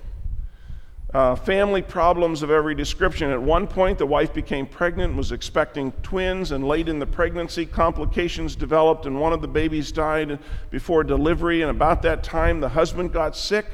uh, 1.16 1.34
family 1.34 1.82
problems 1.82 2.44
of 2.44 2.52
every 2.52 2.76
description. 2.76 3.32
At 3.32 3.42
one 3.42 3.68
point, 3.68 3.98
the 3.98 4.06
wife 4.06 4.34
became 4.34 4.68
pregnant, 4.68 5.16
was 5.16 5.32
expecting 5.32 5.94
twins, 6.04 6.52
and 6.52 6.68
late 6.68 6.90
in 6.90 7.00
the 7.00 7.06
pregnancy, 7.06 7.66
complications 7.66 8.54
developed, 8.54 9.06
and 9.06 9.22
one 9.22 9.32
of 9.32 9.40
the 9.40 9.48
babies 9.48 9.94
died 9.94 10.40
before 10.72 11.06
delivery. 11.06 11.62
And 11.62 11.72
about 11.72 12.02
that 12.02 12.22
time, 12.22 12.60
the 12.60 12.68
husband 12.68 13.14
got 13.14 13.38
sick. 13.38 13.66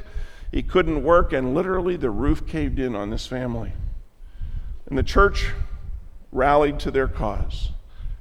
He 0.52 0.62
couldn't 0.62 1.02
work, 1.02 1.32
and 1.32 1.52
literally 1.52 1.96
the 1.96 2.10
roof 2.10 2.46
caved 2.46 2.78
in 2.78 2.94
on 2.94 3.10
this 3.10 3.26
family. 3.26 3.72
And 4.86 4.96
the 4.96 5.02
church 5.02 5.50
rallied 6.30 6.78
to 6.78 6.92
their 6.92 7.08
cause, 7.08 7.70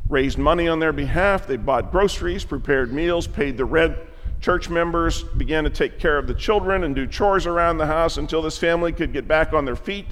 raised 0.09 0.39
money 0.39 0.67
on 0.67 0.79
their 0.79 0.93
behalf. 0.93 1.45
They 1.45 1.57
bought 1.57 1.91
groceries, 1.91 2.43
prepared 2.43 2.91
meals, 2.91 3.27
paid 3.27 3.55
the 3.55 3.65
rent 3.65 3.97
church 4.41 4.69
members 4.69 5.23
began 5.23 5.63
to 5.63 5.69
take 5.69 5.99
care 5.99 6.17
of 6.17 6.27
the 6.27 6.33
children 6.33 6.83
and 6.83 6.95
do 6.95 7.05
chores 7.05 7.45
around 7.45 7.77
the 7.77 7.85
house 7.85 8.17
until 8.17 8.41
this 8.41 8.57
family 8.57 8.91
could 8.91 9.13
get 9.13 9.27
back 9.27 9.53
on 9.53 9.65
their 9.65 9.75
feet. 9.75 10.07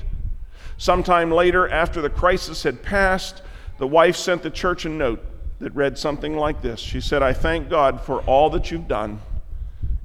Sometime 0.77 1.31
later, 1.31 1.67
after 1.67 1.99
the 1.99 2.09
crisis 2.09 2.63
had 2.63 2.83
passed, 2.83 3.41
the 3.79 3.87
wife 3.87 4.15
sent 4.15 4.43
the 4.43 4.49
church 4.49 4.85
a 4.85 4.89
note 4.89 5.25
that 5.59 5.75
read 5.75 5.97
something 5.97 6.37
like 6.37 6.61
this 6.61 6.79
She 6.79 7.01
said, 7.01 7.21
I 7.21 7.33
thank 7.33 7.69
God 7.69 8.01
for 8.01 8.21
all 8.21 8.49
that 8.51 8.71
you've 8.71 8.87
done. 8.87 9.19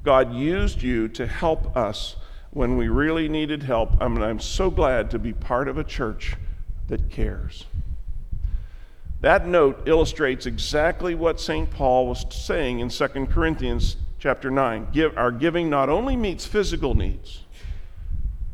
God 0.03 0.35
used 0.35 0.83
you 0.83 1.07
to 1.09 1.27
help 1.27 1.77
us 1.77 2.17
when 2.51 2.77
we 2.77 2.89
really 2.89 3.29
needed 3.29 3.63
help. 3.63 3.91
I 4.01 4.09
mean, 4.09 4.23
I'm 4.23 4.41
so 4.41 4.71
glad 4.71 5.11
to 5.11 5.19
be 5.19 5.33
part 5.33 5.69
of 5.69 5.79
a 5.79 5.85
church 5.85 6.37
that 6.89 7.11
cares. 7.11 7.67
That 9.21 9.47
note 9.47 9.87
illustrates 9.87 10.45
exactly 10.45 11.15
what 11.15 11.41
St. 11.41 11.71
Paul 11.71 12.07
was 12.09 12.27
saying 12.31 12.81
in 12.81 12.91
2 12.91 13.09
Corinthians 13.27 13.97
chapter 14.25 14.51
9. 14.51 14.89
Give, 14.91 15.19
our 15.19 15.31
giving 15.31 15.69
not 15.69 15.91
only 15.91 16.17
meets 16.17 16.47
physical 16.47 16.95
needs, 16.95 17.43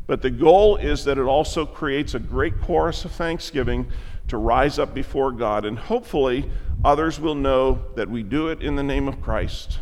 but 0.05 0.21
the 0.21 0.29
goal 0.29 0.75
is 0.75 1.05
that 1.05 1.17
it 1.17 1.21
also 1.21 1.65
creates 1.65 2.13
a 2.13 2.19
great 2.19 2.59
chorus 2.59 3.05
of 3.05 3.13
thanksgiving 3.13 3.87
to 4.27 4.35
rise 4.35 4.77
up 4.77 4.93
before 4.93 5.31
God. 5.31 5.63
And 5.63 5.79
hopefully, 5.79 6.51
others 6.83 7.21
will 7.21 7.35
know 7.35 7.85
that 7.95 8.09
we 8.09 8.21
do 8.21 8.49
it 8.49 8.61
in 8.61 8.75
the 8.75 8.83
name 8.83 9.07
of 9.07 9.21
Christ. 9.21 9.79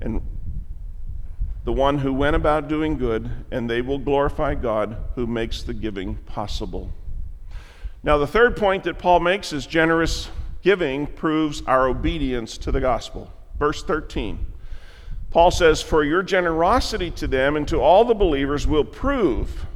And 0.00 0.20
the 1.62 1.72
one 1.72 1.98
who 1.98 2.12
went 2.12 2.34
about 2.34 2.66
doing 2.66 2.98
good, 2.98 3.30
and 3.52 3.70
they 3.70 3.82
will 3.82 4.00
glorify 4.00 4.56
God 4.56 4.96
who 5.14 5.28
makes 5.28 5.62
the 5.62 5.74
giving 5.74 6.16
possible. 6.16 6.92
Now, 8.02 8.18
the 8.18 8.26
third 8.26 8.56
point 8.56 8.82
that 8.82 8.98
Paul 8.98 9.20
makes 9.20 9.52
is 9.52 9.68
generous 9.68 10.30
giving 10.62 11.06
proves 11.06 11.62
our 11.68 11.86
obedience 11.86 12.58
to 12.58 12.72
the 12.72 12.80
gospel. 12.80 13.32
Verse 13.56 13.84
13. 13.84 14.54
Paul 15.30 15.50
says, 15.50 15.82
For 15.82 16.04
your 16.04 16.22
generosity 16.22 17.10
to 17.12 17.26
them 17.26 17.56
and 17.56 17.66
to 17.68 17.80
all 17.80 18.04
the 18.04 18.14
believers 18.14 18.66
will 18.66 18.84
prove 18.84 19.66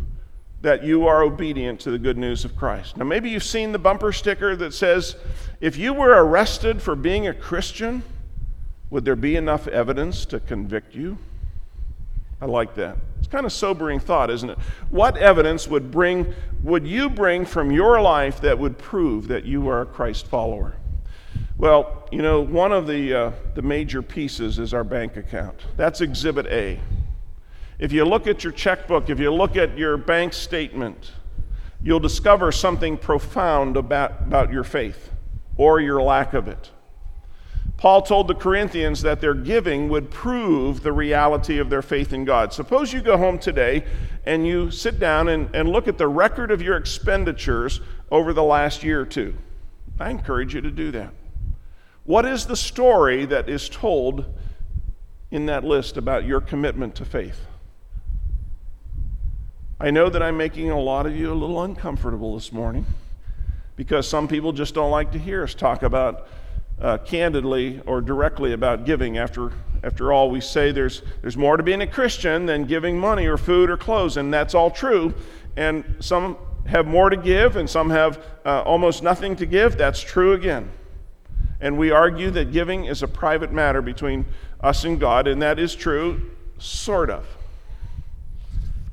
that 0.62 0.84
you 0.84 1.06
are 1.06 1.22
obedient 1.22 1.80
to 1.80 1.90
the 1.90 1.98
good 1.98 2.18
news 2.18 2.44
of 2.44 2.56
Christ. 2.56 2.96
Now, 2.96 3.04
maybe 3.04 3.30
you've 3.30 3.44
seen 3.44 3.72
the 3.72 3.78
bumper 3.78 4.12
sticker 4.12 4.54
that 4.56 4.74
says, 4.74 5.16
If 5.60 5.76
you 5.76 5.94
were 5.94 6.24
arrested 6.24 6.82
for 6.82 6.94
being 6.94 7.26
a 7.26 7.34
Christian, 7.34 8.02
would 8.90 9.04
there 9.04 9.16
be 9.16 9.36
enough 9.36 9.66
evidence 9.68 10.24
to 10.26 10.40
convict 10.40 10.94
you? 10.94 11.18
I 12.40 12.46
like 12.46 12.74
that. 12.76 12.96
It's 13.18 13.28
kind 13.28 13.44
of 13.44 13.52
sobering 13.52 14.00
thought, 14.00 14.30
isn't 14.30 14.50
it? 14.50 14.58
What 14.88 15.16
evidence 15.18 15.68
would 15.68 15.90
bring 15.90 16.34
would 16.62 16.86
you 16.86 17.08
bring 17.08 17.44
from 17.44 17.70
your 17.70 18.00
life 18.00 18.40
that 18.40 18.58
would 18.58 18.78
prove 18.78 19.28
that 19.28 19.44
you 19.44 19.68
are 19.68 19.82
a 19.82 19.86
Christ 19.86 20.26
follower? 20.26 20.74
Well, 21.60 22.08
you 22.10 22.22
know, 22.22 22.40
one 22.40 22.72
of 22.72 22.86
the, 22.86 23.12
uh, 23.12 23.32
the 23.52 23.60
major 23.60 24.00
pieces 24.00 24.58
is 24.58 24.72
our 24.72 24.82
bank 24.82 25.18
account. 25.18 25.66
That's 25.76 26.00
Exhibit 26.00 26.46
A. 26.46 26.80
If 27.78 27.92
you 27.92 28.06
look 28.06 28.26
at 28.26 28.42
your 28.42 28.54
checkbook, 28.54 29.10
if 29.10 29.20
you 29.20 29.30
look 29.30 29.58
at 29.58 29.76
your 29.76 29.98
bank 29.98 30.32
statement, 30.32 31.12
you'll 31.82 32.00
discover 32.00 32.50
something 32.50 32.96
profound 32.96 33.76
about, 33.76 34.22
about 34.22 34.50
your 34.50 34.64
faith 34.64 35.10
or 35.58 35.80
your 35.80 36.00
lack 36.00 36.32
of 36.32 36.48
it. 36.48 36.70
Paul 37.76 38.00
told 38.00 38.28
the 38.28 38.34
Corinthians 38.34 39.02
that 39.02 39.20
their 39.20 39.34
giving 39.34 39.90
would 39.90 40.10
prove 40.10 40.82
the 40.82 40.92
reality 40.92 41.58
of 41.58 41.68
their 41.68 41.82
faith 41.82 42.14
in 42.14 42.24
God. 42.24 42.54
Suppose 42.54 42.90
you 42.90 43.02
go 43.02 43.18
home 43.18 43.38
today 43.38 43.84
and 44.24 44.46
you 44.46 44.70
sit 44.70 44.98
down 44.98 45.28
and, 45.28 45.54
and 45.54 45.68
look 45.68 45.88
at 45.88 45.98
the 45.98 46.08
record 46.08 46.50
of 46.52 46.62
your 46.62 46.78
expenditures 46.78 47.82
over 48.10 48.32
the 48.32 48.42
last 48.42 48.82
year 48.82 49.02
or 49.02 49.06
two. 49.06 49.34
I 49.98 50.08
encourage 50.08 50.54
you 50.54 50.62
to 50.62 50.70
do 50.70 50.90
that. 50.92 51.12
What 52.10 52.26
is 52.26 52.46
the 52.46 52.56
story 52.56 53.24
that 53.26 53.48
is 53.48 53.68
told 53.68 54.24
in 55.30 55.46
that 55.46 55.62
list 55.62 55.96
about 55.96 56.24
your 56.24 56.40
commitment 56.40 56.96
to 56.96 57.04
faith? 57.04 57.46
I 59.78 59.92
know 59.92 60.10
that 60.10 60.20
I'm 60.20 60.36
making 60.36 60.72
a 60.72 60.80
lot 60.80 61.06
of 61.06 61.14
you 61.14 61.32
a 61.32 61.34
little 61.34 61.62
uncomfortable 61.62 62.34
this 62.34 62.50
morning 62.50 62.84
because 63.76 64.08
some 64.08 64.26
people 64.26 64.50
just 64.50 64.74
don't 64.74 64.90
like 64.90 65.12
to 65.12 65.20
hear 65.20 65.44
us 65.44 65.54
talk 65.54 65.84
about 65.84 66.26
uh, 66.80 66.98
candidly 66.98 67.80
or 67.86 68.00
directly 68.00 68.54
about 68.54 68.84
giving. 68.84 69.16
After, 69.16 69.52
after 69.84 70.12
all, 70.12 70.32
we 70.32 70.40
say 70.40 70.72
there's, 70.72 71.02
there's 71.20 71.36
more 71.36 71.56
to 71.56 71.62
being 71.62 71.82
a 71.82 71.86
Christian 71.86 72.44
than 72.44 72.64
giving 72.64 72.98
money 72.98 73.26
or 73.26 73.36
food 73.36 73.70
or 73.70 73.76
clothes, 73.76 74.16
and 74.16 74.34
that's 74.34 74.52
all 74.56 74.72
true. 74.72 75.14
And 75.56 75.84
some 76.00 76.38
have 76.66 76.88
more 76.88 77.08
to 77.08 77.16
give, 77.16 77.54
and 77.54 77.70
some 77.70 77.88
have 77.90 78.18
uh, 78.44 78.62
almost 78.62 79.04
nothing 79.04 79.36
to 79.36 79.46
give. 79.46 79.78
That's 79.78 80.00
true 80.00 80.32
again. 80.32 80.72
And 81.60 81.76
we 81.76 81.90
argue 81.90 82.30
that 82.30 82.52
giving 82.52 82.86
is 82.86 83.02
a 83.02 83.08
private 83.08 83.52
matter 83.52 83.82
between 83.82 84.24
us 84.60 84.84
and 84.84 84.98
God, 84.98 85.26
and 85.26 85.42
that 85.42 85.58
is 85.58 85.74
true, 85.74 86.30
sort 86.58 87.10
of. 87.10 87.26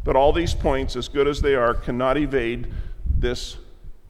But 0.04 0.16
all 0.16 0.32
these 0.32 0.54
points, 0.54 0.96
as 0.96 1.08
good 1.08 1.28
as 1.28 1.42
they 1.42 1.56
are, 1.56 1.74
cannot 1.74 2.18
evade 2.18 2.68
this 3.18 3.58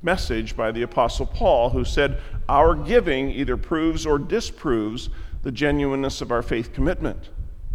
message 0.01 0.55
by 0.55 0.71
the 0.71 0.83
Apostle 0.83 1.25
Paul, 1.25 1.71
who 1.71 1.83
said, 1.83 2.19
Our 2.47 2.75
giving 2.75 3.31
either 3.31 3.57
proves 3.57 4.05
or 4.05 4.19
disproves 4.19 5.09
the 5.43 5.51
genuineness 5.51 6.21
of 6.21 6.31
our 6.31 6.41
faith 6.41 6.73
commitment. 6.73 7.29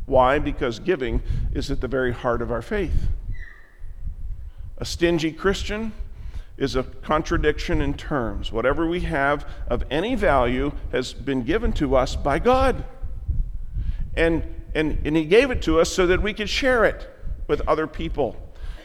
Why? 0.07 0.39
Because 0.39 0.79
giving 0.79 1.23
is 1.53 1.71
at 1.71 1.81
the 1.81 1.89
very 1.89 2.13
heart 2.13 2.43
of 2.43 2.51
our 2.51 2.63
faith. 2.63 3.09
A 4.79 4.85
stingy 4.85 5.33
Christian 5.33 5.93
is 6.63 6.77
a 6.77 6.85
contradiction 6.85 7.83
in 7.83 7.93
terms. 7.93 8.53
Whatever 8.53 8.87
we 8.87 9.01
have 9.01 9.45
of 9.67 9.83
any 9.91 10.15
value 10.15 10.71
has 10.93 11.13
been 11.13 11.43
given 11.43 11.73
to 11.73 11.97
us 11.97 12.15
by 12.15 12.39
God. 12.39 12.85
And, 14.15 14.45
and, 14.73 15.05
and 15.05 15.17
He 15.17 15.25
gave 15.25 15.51
it 15.51 15.61
to 15.63 15.81
us 15.81 15.91
so 15.91 16.07
that 16.07 16.23
we 16.23 16.33
could 16.33 16.49
share 16.49 16.85
it 16.85 17.11
with 17.49 17.61
other 17.67 17.89
people. 17.89 18.37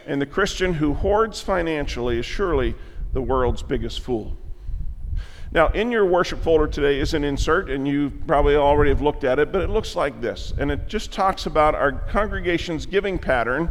And 0.08 0.20
the 0.20 0.26
Christian 0.26 0.74
who 0.74 0.96
hoards 0.96 1.40
financially 1.40 2.18
is 2.18 2.26
surely 2.26 2.74
the 3.14 3.22
world's 3.22 3.62
biggest 3.62 4.00
fool. 4.00 4.36
Now, 5.52 5.68
in 5.68 5.92
your 5.92 6.06
worship 6.06 6.42
folder 6.42 6.66
today 6.66 7.00
is 7.00 7.14
an 7.14 7.24
insert, 7.24 7.70
and 7.70 7.88
you 7.88 8.12
probably 8.26 8.56
already 8.56 8.90
have 8.90 9.04
looked 9.04 9.24
at 9.24 9.38
it, 9.38 9.52
but 9.52 9.62
it 9.62 9.70
looks 9.70 9.96
like 9.96 10.20
this. 10.20 10.52
And 10.58 10.72
it 10.72 10.88
just 10.88 11.12
talks 11.12 11.46
about 11.46 11.76
our 11.76 11.92
congregation's 11.92 12.88
giving 12.88 13.20
pattern 13.20 13.70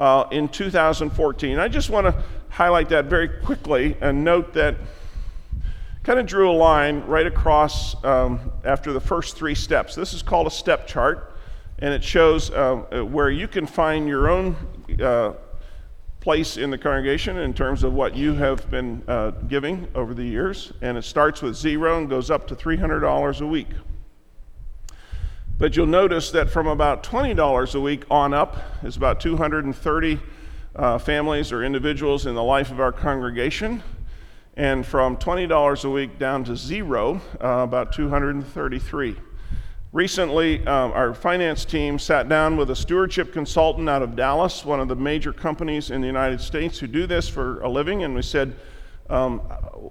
uh, 0.00 0.26
in 0.32 0.48
2014. 0.48 1.58
I 1.58 1.68
just 1.68 1.90
want 1.90 2.06
to 2.06 2.22
highlight 2.48 2.88
that 2.88 3.04
very 3.04 3.28
quickly 3.28 3.96
and 4.00 4.24
note 4.24 4.52
that 4.54 4.76
kind 6.02 6.18
of 6.18 6.26
drew 6.26 6.50
a 6.50 6.52
line 6.52 7.02
right 7.02 7.26
across 7.26 8.02
um, 8.04 8.50
after 8.64 8.92
the 8.92 9.00
first 9.00 9.36
three 9.36 9.54
steps. 9.54 9.94
This 9.94 10.14
is 10.14 10.22
called 10.22 10.46
a 10.46 10.50
step 10.50 10.86
chart, 10.86 11.36
and 11.78 11.92
it 11.92 12.02
shows 12.02 12.50
uh, 12.50 13.04
where 13.08 13.30
you 13.30 13.46
can 13.46 13.66
find 13.66 14.08
your 14.08 14.30
own 14.30 14.56
uh, 15.00 15.34
place 16.20 16.56
in 16.56 16.70
the 16.70 16.78
congregation 16.78 17.38
in 17.38 17.52
terms 17.52 17.82
of 17.82 17.92
what 17.92 18.16
you 18.16 18.34
have 18.34 18.70
been 18.70 19.02
uh, 19.06 19.30
giving 19.48 19.86
over 19.94 20.14
the 20.14 20.24
years. 20.24 20.72
And 20.80 20.96
it 20.98 21.04
starts 21.04 21.42
with 21.42 21.56
zero 21.56 21.98
and 21.98 22.08
goes 22.08 22.30
up 22.30 22.46
to 22.48 22.56
$300 22.56 23.40
a 23.40 23.46
week. 23.46 23.68
But 25.60 25.76
you'll 25.76 25.84
notice 25.84 26.30
that 26.30 26.48
from 26.48 26.66
about 26.66 27.02
$20 27.02 27.74
a 27.74 27.80
week 27.80 28.04
on 28.10 28.32
up 28.32 28.56
is 28.82 28.96
about 28.96 29.20
230 29.20 30.18
uh, 30.74 30.96
families 30.96 31.52
or 31.52 31.62
individuals 31.62 32.24
in 32.24 32.34
the 32.34 32.42
life 32.42 32.70
of 32.70 32.80
our 32.80 32.92
congregation. 32.92 33.82
And 34.56 34.86
from 34.86 35.18
$20 35.18 35.84
a 35.84 35.90
week 35.90 36.18
down 36.18 36.44
to 36.44 36.56
zero, 36.56 37.20
uh, 37.44 37.46
about 37.58 37.92
233. 37.92 39.16
Recently, 39.92 40.66
um, 40.66 40.92
our 40.92 41.12
finance 41.12 41.66
team 41.66 41.98
sat 41.98 42.26
down 42.26 42.56
with 42.56 42.70
a 42.70 42.76
stewardship 42.76 43.30
consultant 43.34 43.86
out 43.86 44.00
of 44.00 44.16
Dallas, 44.16 44.64
one 44.64 44.80
of 44.80 44.88
the 44.88 44.96
major 44.96 45.34
companies 45.34 45.90
in 45.90 46.00
the 46.00 46.06
United 46.06 46.40
States 46.40 46.78
who 46.78 46.86
do 46.86 47.06
this 47.06 47.28
for 47.28 47.60
a 47.60 47.68
living, 47.68 48.02
and 48.02 48.14
we 48.14 48.22
said, 48.22 48.56
um, 49.10 49.42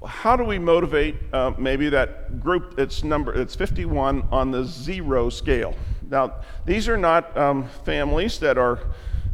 how 0.06 0.36
do 0.36 0.44
we 0.44 0.58
motivate 0.58 1.16
uh, 1.34 1.52
maybe 1.58 1.90
that 1.90 2.40
group 2.40 2.76
that's 2.78 3.04
number 3.04 3.34
it's 3.34 3.56
51 3.56 4.28
on 4.32 4.52
the 4.52 4.64
zero 4.64 5.30
scale? 5.30 5.76
Now 6.10 6.36
these 6.66 6.88
are 6.88 6.98
not 6.98 7.36
um, 7.38 7.68
families 7.84 8.40
that 8.40 8.58
are 8.58 8.80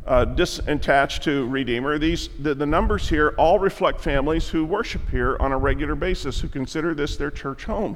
uh, 0.07 0.25
disattached 0.25 1.21
to 1.23 1.47
redeemer. 1.47 1.97
These 1.97 2.29
the, 2.39 2.55
the 2.55 2.65
numbers 2.65 3.07
here 3.07 3.35
all 3.37 3.59
reflect 3.59 4.01
families 4.01 4.49
who 4.49 4.65
worship 4.65 5.09
here 5.09 5.37
on 5.39 5.51
a 5.51 5.57
regular 5.57 5.95
basis 5.95 6.39
who 6.39 6.47
consider 6.47 6.93
this 6.93 7.15
their 7.17 7.31
church 7.31 7.65
home. 7.65 7.95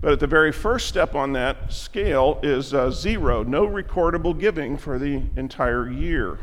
But 0.00 0.12
at 0.12 0.20
the 0.20 0.26
very 0.26 0.52
first 0.52 0.88
step 0.88 1.14
on 1.14 1.32
that 1.32 1.72
scale 1.72 2.40
is 2.42 2.74
uh, 2.74 2.90
zero 2.90 3.42
no 3.42 3.66
recordable 3.66 4.38
giving 4.38 4.76
for 4.76 4.98
the 4.98 5.22
entire 5.36 5.88
year. 5.88 6.38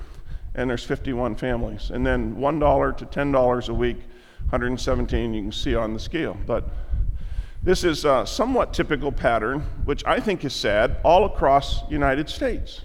And 0.55 0.69
there's 0.69 0.83
51 0.83 1.35
families. 1.35 1.91
And 1.91 2.05
then 2.05 2.35
$1 2.35 2.97
to 2.97 3.05
$10 3.05 3.69
a 3.69 3.73
week 3.73 3.97
117 4.51 5.33
you 5.33 5.43
can 5.43 5.51
see 5.51 5.75
on 5.75 5.93
the 5.93 5.99
scale. 5.99 6.37
But 6.45 6.69
this 7.63 7.85
is 7.85 8.03
a 8.03 8.25
somewhat 8.25 8.73
typical 8.73 9.11
pattern, 9.11 9.61
which 9.85 10.03
I 10.05 10.19
think 10.19 10.43
is 10.43 10.53
sad, 10.53 10.97
all 11.03 11.23
across 11.25 11.89
United 11.89 12.29
States. 12.29 12.81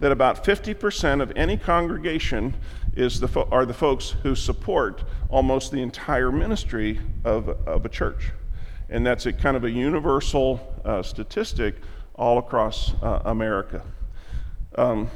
That 0.00 0.12
about 0.12 0.44
50% 0.44 1.22
of 1.22 1.32
any 1.34 1.56
congregation 1.56 2.54
is 2.94 3.20
the 3.20 3.28
fo- 3.28 3.48
are 3.50 3.64
the 3.64 3.72
folks 3.72 4.10
who 4.22 4.34
support 4.34 5.02
almost 5.30 5.72
the 5.72 5.80
entire 5.80 6.30
ministry 6.30 7.00
of, 7.24 7.48
of 7.66 7.86
a 7.86 7.88
church. 7.88 8.32
And 8.90 9.06
that's 9.06 9.24
a 9.24 9.32
kind 9.32 9.56
of 9.56 9.64
a 9.64 9.70
universal 9.70 10.60
uh, 10.84 11.02
statistic 11.02 11.76
all 12.14 12.38
across 12.38 12.92
uh, 13.02 13.22
America. 13.24 13.82
Um, 14.76 15.10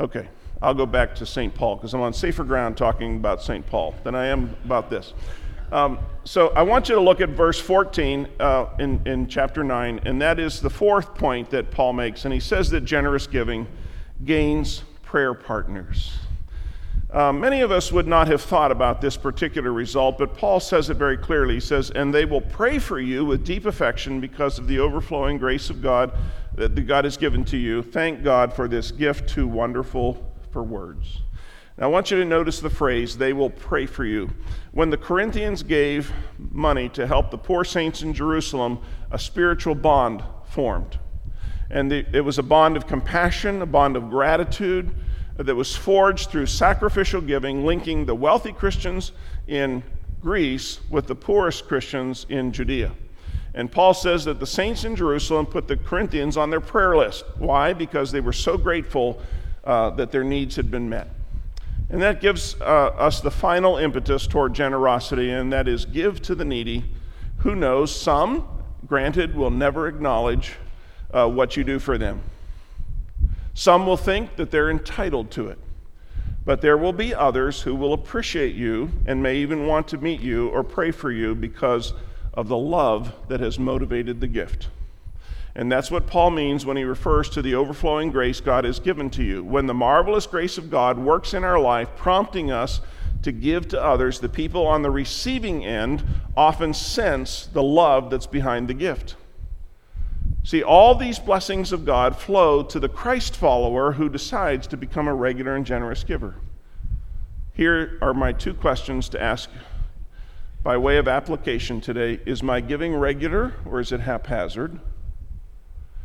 okay. 0.00 0.28
I'll 0.62 0.74
go 0.74 0.86
back 0.86 1.14
to 1.16 1.26
St. 1.26 1.52
Paul 1.52 1.76
because 1.76 1.92
I'm 1.92 2.00
on 2.00 2.12
safer 2.12 2.44
ground 2.44 2.76
talking 2.76 3.16
about 3.16 3.42
St. 3.42 3.66
Paul 3.66 3.94
than 4.04 4.14
I 4.14 4.26
am 4.26 4.54
about 4.64 4.88
this. 4.88 5.12
Um, 5.72 5.98
so 6.24 6.48
I 6.50 6.62
want 6.62 6.88
you 6.88 6.94
to 6.94 7.00
look 7.00 7.20
at 7.20 7.30
verse 7.30 7.58
14 7.58 8.28
uh, 8.38 8.66
in, 8.78 9.00
in 9.06 9.26
chapter 9.26 9.64
9, 9.64 10.02
and 10.04 10.20
that 10.20 10.38
is 10.38 10.60
the 10.60 10.70
fourth 10.70 11.14
point 11.14 11.50
that 11.50 11.70
Paul 11.70 11.94
makes. 11.94 12.24
And 12.24 12.32
he 12.32 12.40
says 12.40 12.70
that 12.70 12.82
generous 12.82 13.26
giving 13.26 13.66
gains 14.24 14.84
prayer 15.02 15.34
partners. 15.34 16.12
Uh, 17.10 17.32
many 17.32 17.60
of 17.60 17.70
us 17.70 17.90
would 17.90 18.06
not 18.06 18.28
have 18.28 18.40
thought 18.40 18.70
about 18.70 19.00
this 19.00 19.16
particular 19.16 19.72
result, 19.72 20.16
but 20.16 20.36
Paul 20.36 20.60
says 20.60 20.90
it 20.90 20.96
very 20.96 21.16
clearly. 21.16 21.54
He 21.54 21.60
says, 21.60 21.90
And 21.90 22.14
they 22.14 22.24
will 22.24 22.40
pray 22.40 22.78
for 22.78 23.00
you 23.00 23.24
with 23.24 23.44
deep 23.44 23.66
affection 23.66 24.20
because 24.20 24.58
of 24.58 24.68
the 24.68 24.78
overflowing 24.78 25.38
grace 25.38 25.70
of 25.70 25.82
God 25.82 26.16
that 26.54 26.74
God 26.86 27.04
has 27.04 27.16
given 27.16 27.44
to 27.46 27.56
you. 27.56 27.82
Thank 27.82 28.22
God 28.22 28.52
for 28.52 28.68
this 28.68 28.90
gift 28.90 29.28
too 29.28 29.48
wonderful 29.48 30.31
for 30.52 30.62
words. 30.62 31.22
Now, 31.78 31.86
I 31.86 31.88
want 31.88 32.10
you 32.10 32.18
to 32.18 32.24
notice 32.24 32.60
the 32.60 32.70
phrase, 32.70 33.16
they 33.16 33.32
will 33.32 33.50
pray 33.50 33.86
for 33.86 34.04
you. 34.04 34.30
When 34.72 34.90
the 34.90 34.98
Corinthians 34.98 35.62
gave 35.62 36.12
money 36.38 36.88
to 36.90 37.06
help 37.06 37.30
the 37.30 37.38
poor 37.38 37.64
saints 37.64 38.02
in 38.02 38.12
Jerusalem, 38.12 38.78
a 39.10 39.18
spiritual 39.18 39.74
bond 39.74 40.22
formed. 40.44 40.98
And 41.70 41.90
the, 41.90 42.04
it 42.12 42.20
was 42.20 42.38
a 42.38 42.42
bond 42.42 42.76
of 42.76 42.86
compassion, 42.86 43.62
a 43.62 43.66
bond 43.66 43.96
of 43.96 44.10
gratitude 44.10 44.94
that 45.38 45.54
was 45.54 45.74
forged 45.74 46.28
through 46.28 46.46
sacrificial 46.46 47.22
giving, 47.22 47.64
linking 47.64 48.04
the 48.04 48.14
wealthy 48.14 48.52
Christians 48.52 49.12
in 49.46 49.82
Greece 50.20 50.80
with 50.90 51.06
the 51.06 51.14
poorest 51.14 51.66
Christians 51.66 52.26
in 52.28 52.52
Judea. 52.52 52.92
And 53.54 53.72
Paul 53.72 53.94
says 53.94 54.24
that 54.26 54.40
the 54.40 54.46
saints 54.46 54.84
in 54.84 54.94
Jerusalem 54.94 55.46
put 55.46 55.68
the 55.68 55.76
Corinthians 55.76 56.36
on 56.36 56.50
their 56.50 56.60
prayer 56.60 56.96
list. 56.96 57.24
Why? 57.38 57.72
Because 57.72 58.12
they 58.12 58.20
were 58.20 58.32
so 58.32 58.56
grateful 58.56 59.20
uh, 59.64 59.90
that 59.90 60.10
their 60.10 60.24
needs 60.24 60.56
had 60.56 60.70
been 60.70 60.88
met. 60.88 61.08
And 61.90 62.00
that 62.00 62.20
gives 62.20 62.56
uh, 62.60 62.64
us 62.64 63.20
the 63.20 63.30
final 63.30 63.76
impetus 63.76 64.26
toward 64.26 64.54
generosity, 64.54 65.30
and 65.30 65.52
that 65.52 65.68
is 65.68 65.84
give 65.84 66.22
to 66.22 66.34
the 66.34 66.44
needy. 66.44 66.84
Who 67.38 67.54
knows? 67.54 67.94
Some, 67.94 68.48
granted, 68.86 69.34
will 69.34 69.50
never 69.50 69.88
acknowledge 69.88 70.54
uh, 71.12 71.28
what 71.28 71.56
you 71.56 71.64
do 71.64 71.78
for 71.78 71.98
them. 71.98 72.22
Some 73.54 73.86
will 73.86 73.98
think 73.98 74.36
that 74.36 74.50
they're 74.50 74.70
entitled 74.70 75.30
to 75.32 75.48
it. 75.48 75.58
But 76.44 76.60
there 76.60 76.76
will 76.76 76.92
be 76.92 77.14
others 77.14 77.60
who 77.62 77.74
will 77.74 77.92
appreciate 77.92 78.54
you 78.54 78.90
and 79.06 79.22
may 79.22 79.36
even 79.36 79.66
want 79.66 79.86
to 79.88 79.98
meet 79.98 80.20
you 80.20 80.48
or 80.48 80.64
pray 80.64 80.90
for 80.90 81.12
you 81.12 81.34
because 81.34 81.92
of 82.34 82.48
the 82.48 82.56
love 82.56 83.14
that 83.28 83.40
has 83.40 83.58
motivated 83.58 84.20
the 84.20 84.26
gift. 84.26 84.68
And 85.54 85.70
that's 85.70 85.90
what 85.90 86.06
Paul 86.06 86.30
means 86.30 86.64
when 86.64 86.78
he 86.78 86.84
refers 86.84 87.28
to 87.30 87.42
the 87.42 87.54
overflowing 87.54 88.10
grace 88.10 88.40
God 88.40 88.64
has 88.64 88.80
given 88.80 89.10
to 89.10 89.22
you. 89.22 89.44
When 89.44 89.66
the 89.66 89.74
marvelous 89.74 90.26
grace 90.26 90.56
of 90.56 90.70
God 90.70 90.98
works 90.98 91.34
in 91.34 91.44
our 91.44 91.58
life, 91.58 91.90
prompting 91.94 92.50
us 92.50 92.80
to 93.22 93.32
give 93.32 93.68
to 93.68 93.82
others, 93.82 94.18
the 94.18 94.28
people 94.28 94.66
on 94.66 94.82
the 94.82 94.90
receiving 94.90 95.64
end 95.64 96.02
often 96.36 96.72
sense 96.72 97.46
the 97.46 97.62
love 97.62 98.08
that's 98.08 98.26
behind 98.26 98.68
the 98.68 98.74
gift. 98.74 99.16
See, 100.42 100.62
all 100.62 100.94
these 100.94 101.18
blessings 101.18 101.70
of 101.70 101.84
God 101.84 102.16
flow 102.16 102.62
to 102.64 102.80
the 102.80 102.88
Christ 102.88 103.36
follower 103.36 103.92
who 103.92 104.08
decides 104.08 104.66
to 104.68 104.76
become 104.76 105.06
a 105.06 105.14
regular 105.14 105.54
and 105.54 105.64
generous 105.64 106.02
giver. 106.02 106.34
Here 107.52 107.98
are 108.00 108.14
my 108.14 108.32
two 108.32 108.54
questions 108.54 109.08
to 109.10 109.22
ask 109.22 109.50
by 110.62 110.76
way 110.78 110.96
of 110.96 111.06
application 111.06 111.80
today 111.80 112.20
Is 112.24 112.42
my 112.42 112.60
giving 112.60 112.94
regular 112.94 113.54
or 113.66 113.78
is 113.80 113.92
it 113.92 114.00
haphazard? 114.00 114.80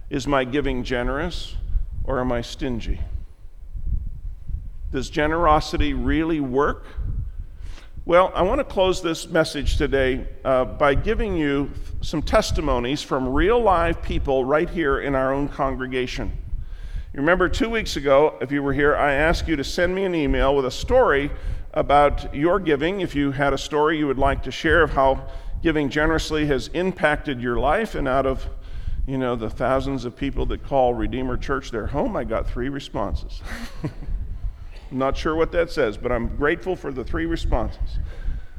Is 0.10 0.26
my 0.26 0.46
giving 0.46 0.86
generous 0.86 1.58
or 2.06 2.22
am 2.22 2.32
I 2.32 2.42
stingy? 2.42 3.02
Does 4.90 5.10
generosity 5.10 5.94
really 5.94 6.40
work? 6.40 6.86
Well, 8.06 8.32
I 8.34 8.44
want 8.44 8.60
to 8.60 8.64
close 8.64 9.02
this 9.02 9.28
message 9.28 9.76
today 9.76 10.26
uh, 10.46 10.64
by 10.64 10.96
giving 10.96 11.36
you 11.36 11.72
some 12.00 12.22
testimonies 12.22 13.04
from 13.04 13.28
real 13.28 13.62
live 13.62 14.02
people 14.02 14.46
right 14.46 14.70
here 14.70 15.02
in 15.02 15.14
our 15.14 15.34
own 15.34 15.50
congregation. 15.50 16.32
You 17.14 17.20
remember 17.20 17.50
two 17.50 17.70
weeks 17.70 17.98
ago, 17.98 18.38
if 18.40 18.50
you 18.50 18.64
were 18.64 18.72
here, 18.72 18.96
I 18.96 19.12
asked 19.12 19.50
you 19.50 19.58
to 19.58 19.64
send 19.66 19.94
me 19.94 20.06
an 20.06 20.16
email 20.16 20.56
with 20.56 20.66
a 20.66 20.72
story 20.72 21.32
about 21.74 22.34
your 22.34 22.62
giving. 22.62 23.02
If 23.02 23.14
you 23.14 23.32
had 23.32 23.52
a 23.52 23.58
story 23.58 23.98
you 23.98 24.08
would 24.08 24.18
like 24.18 24.42
to 24.44 24.52
share 24.52 24.84
of 24.84 24.92
how 24.92 25.28
giving 25.62 25.90
generously 25.90 26.46
has 26.46 26.70
impacted 26.70 27.42
your 27.42 27.60
life, 27.60 27.94
and 27.94 28.08
out 28.08 28.26
of 28.26 28.48
you 29.08 29.18
know, 29.18 29.38
the 29.38 29.50
thousands 29.50 30.04
of 30.04 30.18
people 30.18 30.46
that 30.48 30.64
call 30.66 30.94
Redeemer 30.94 31.38
Church 31.38 31.72
their 31.72 31.88
home, 31.88 32.18
I 32.18 32.26
got 32.26 32.46
three 32.46 32.68
responses. 32.68 33.42
I'm 33.82 33.92
not 34.98 35.16
sure 35.16 35.34
what 35.34 35.54
that 35.54 35.72
says, 35.72 35.96
but 35.98 36.12
I'm 36.12 36.36
grateful 36.36 36.76
for 36.76 36.92
the 36.92 37.06
three 37.06 37.26
responses. 37.26 38.00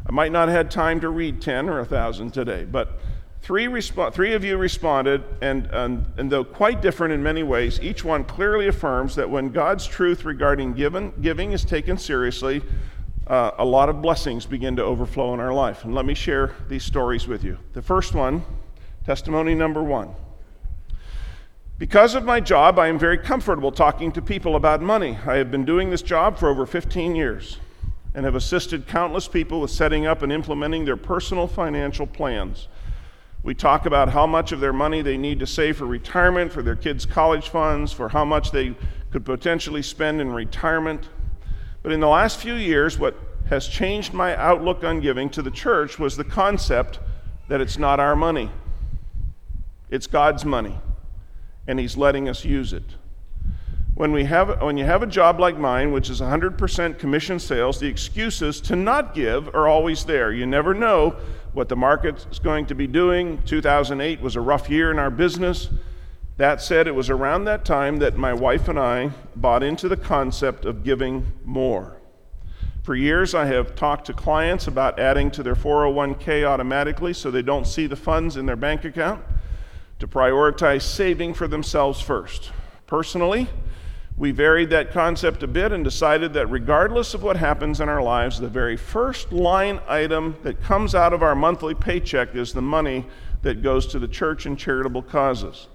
I 0.07 0.11
might 0.11 0.33
not 0.33 0.49
have 0.49 0.57
had 0.57 0.71
time 0.71 1.01
to 1.01 1.11
read 1.11 1.43
10 1.43 1.69
or 1.69 1.77
1,000 1.81 2.33
today, 2.33 2.65
but 2.65 2.99
three, 3.43 3.67
resp- 3.67 4.15
three 4.15 4.33
of 4.33 4.43
you 4.43 4.57
responded, 4.57 5.23
and, 5.43 5.67
and, 5.67 6.07
and 6.17 6.33
though 6.33 6.45
quite 6.45 6.81
different 6.81 7.13
in 7.13 7.23
many 7.23 7.43
ways, 7.43 7.79
each 7.83 8.03
one 8.03 8.25
clearly 8.25 8.69
affirms 8.69 9.15
that 9.17 9.29
when 9.29 9.51
God's 9.51 9.87
truth 9.87 10.25
regarding 10.25 10.73
given, 10.73 11.13
giving 11.21 11.53
is 11.53 11.63
taken 11.63 11.99
seriously, 11.99 12.63
uh, 13.27 13.51
a 13.59 13.65
lot 13.67 13.91
of 13.91 14.01
blessings 14.01 14.47
begin 14.47 14.77
to 14.77 14.83
overflow 14.83 15.35
in 15.35 15.41
our 15.41 15.53
life. 15.53 15.85
And 15.85 15.95
let 15.95 16.07
me 16.07 16.15
share 16.15 16.55
these 16.71 16.85
stories 16.85 17.29
with 17.29 17.45
you. 17.45 17.59
The 17.75 17.83
first 17.83 18.15
one, 18.15 18.43
testimony 19.05 19.55
number 19.55 19.83
one. 19.83 20.15
Because 21.79 22.17
of 22.17 22.25
my 22.25 22.41
job, 22.41 22.77
I 22.77 22.89
am 22.89 22.99
very 22.99 23.19
comfortable 23.19 23.71
talking 23.71 24.11
to 24.13 24.21
people 24.21 24.57
about 24.57 24.83
money. 24.83 25.17
I 25.25 25.37
have 25.37 25.53
been 25.53 25.65
doing 25.65 25.91
this 25.91 26.03
job 26.03 26.37
for 26.37 26.49
over 26.49 26.67
15 26.67 27.15
years 27.15 27.59
and 28.15 28.25
have 28.25 28.35
assisted 28.35 28.89
countless 28.89 29.29
people 29.29 29.61
with 29.61 29.71
setting 29.71 30.05
up 30.05 30.23
and 30.23 30.33
implementing 30.33 30.85
their 30.85 30.97
personal 30.97 31.47
financial 31.47 32.05
plans. 32.05 32.67
We 33.45 33.55
talk 33.55 33.87
about 33.87 34.09
how 34.09 34.27
much 34.27 34.51
of 34.51 34.59
their 34.59 34.73
money 34.73 35.03
they 35.03 35.17
need 35.17 35.39
to 35.39 35.47
save 35.47 35.77
for 35.77 35.87
retirement, 35.87 36.51
for 36.51 36.63
their 36.63 36.75
kids' 36.75 37.07
college 37.07 37.49
funds, 37.49 37.93
for 37.93 38.09
how 38.09 38.25
much 38.25 38.51
they 38.51 38.75
could 39.13 39.25
potentially 39.25 39.83
spend 39.83 40.21
in 40.21 40.33
retirement. 40.33 41.09
But 41.85 41.93
in 41.93 42.01
the 42.01 42.09
last 42.09 42.39
few 42.39 42.55
years, 42.55 42.99
what 42.99 43.15
has 43.51 43.69
changed 43.69 44.13
my 44.13 44.35
outlook 44.35 44.83
on 44.83 44.99
giving 44.99 45.31
to 45.31 45.43
the 45.43 45.51
church 45.53 45.97
was 45.97 46.17
the 46.17 46.25
concept 46.25 46.99
that 47.47 47.61
it's 47.61 47.79
not 47.79 48.01
our 48.01 48.17
money, 48.17 48.51
it's 49.91 50.09
God's 50.09 50.45
money 50.45 50.77
and 51.69 51.79
He's 51.79 51.97
letting 51.97 52.29
us 52.29 52.45
use 52.45 52.73
it. 52.73 52.97
When, 53.95 54.13
we 54.13 54.25
have, 54.25 54.63
when 54.63 54.77
you 54.77 54.85
have 54.85 55.03
a 55.03 55.07
job 55.07 55.39
like 55.39 55.59
mine, 55.59 55.93
which 55.93 56.09
is 56.09 56.21
100% 56.21 56.99
commission 56.99 57.39
sales, 57.39 57.79
the 57.79 57.87
excuses 57.87 58.61
to 58.63 58.77
not 58.77 59.15
give 59.15 59.49
are 59.55 59.69
always 59.69 60.05
there. 60.05 60.33
You 60.33 60.47
never 60.47 60.73
know 60.73 61.17
what 61.53 61.69
the 61.69 61.77
market 61.77 62.25
is 62.31 62.39
going 62.39 62.67
to 62.67 62.75
be 62.75 62.87
doing. 62.87 63.43
2008 63.43 64.21
was 64.21 64.37
a 64.37 64.41
rough 64.41 64.71
year 64.71 64.91
in 64.91 64.99
our 64.99 65.11
business. 65.11 65.69
That 66.37 66.63
said, 66.63 66.87
it 66.87 66.95
was 66.95 67.11
around 67.11 67.45
that 67.45 67.65
time 67.65 67.97
that 67.97 68.17
my 68.17 68.33
wife 68.33 68.69
and 68.69 68.79
I 68.79 69.11
bought 69.35 69.65
into 69.65 69.89
the 69.89 69.97
concept 69.97 70.65
of 70.65 70.85
giving 70.85 71.33
more. 71.45 71.97
For 72.85 72.95
years, 72.95 73.35
I 73.35 73.47
have 73.47 73.75
talked 73.75 74.07
to 74.07 74.13
clients 74.13 74.69
about 74.69 75.01
adding 75.01 75.33
to 75.33 75.43
their 75.43 75.57
401k 75.57 76.45
automatically 76.45 77.13
so 77.13 77.31
they 77.31 77.43
don't 77.43 77.67
see 77.67 77.89
the 77.89 77.97
funds 77.97 78.37
in 78.37 78.47
their 78.47 78.57
bank 78.57 78.85
account 78.85 79.23
to 79.99 80.07
prioritize 80.07 80.83
saving 80.83 81.35
for 81.35 81.49
themselves 81.49 82.01
first. 82.01 82.53
Personally, 82.87 83.49
we 84.17 84.31
varied 84.33 84.71
that 84.71 84.93
concept 84.93 85.43
a 85.43 85.47
bit 85.47 85.71
and 85.71 85.85
decided 85.85 86.33
that 86.33 86.47
regardless 86.49 87.15
of 87.15 87.23
what 87.23 87.37
happens 87.37 87.81
in 87.81 87.89
our 87.89 88.03
lives, 88.03 88.41
the 88.41 88.49
very 88.49 88.77
first 88.77 89.33
line 89.33 89.81
item 89.87 90.37
that 90.43 90.61
comes 90.61 90.95
out 90.95 91.13
of 91.13 91.23
our 91.23 91.37
monthly 91.37 91.75
paycheck 91.75 92.35
is 92.35 92.53
the 92.53 92.63
money 92.63 93.07
that 93.43 93.63
goes 93.63 93.87
to 93.87 93.99
the 94.01 94.09
church 94.09 94.47
and 94.47 94.59
charitable 94.59 95.03
causes. 95.03 95.69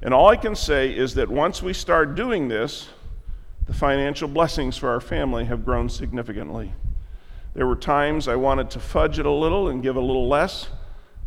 And 0.00 0.14
all 0.14 0.28
I 0.28 0.36
can 0.36 0.56
say 0.56 0.96
is 0.96 1.14
that 1.14 1.28
once 1.28 1.62
we 1.62 1.74
start 1.74 2.14
doing 2.14 2.48
this, 2.48 2.88
the 3.66 3.74
financial 3.74 4.28
blessings 4.28 4.78
for 4.78 4.88
our 4.88 5.00
family 5.00 5.44
have 5.44 5.64
grown 5.64 5.90
significantly. 5.90 6.72
There 7.52 7.66
were 7.66 7.76
times 7.76 8.28
I 8.28 8.36
wanted 8.36 8.70
to 8.70 8.80
fudge 8.80 9.18
it 9.18 9.26
a 9.26 9.30
little 9.30 9.68
and 9.68 9.82
give 9.82 9.96
a 9.96 10.00
little 10.00 10.26
less 10.26 10.68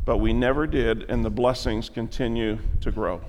but 0.05 0.17
we 0.17 0.33
never 0.33 0.67
did, 0.67 1.09
and 1.09 1.23
the 1.23 1.29
blessings 1.29 1.89
continue 1.89 2.59
to 2.81 2.91
grow. 2.91 3.21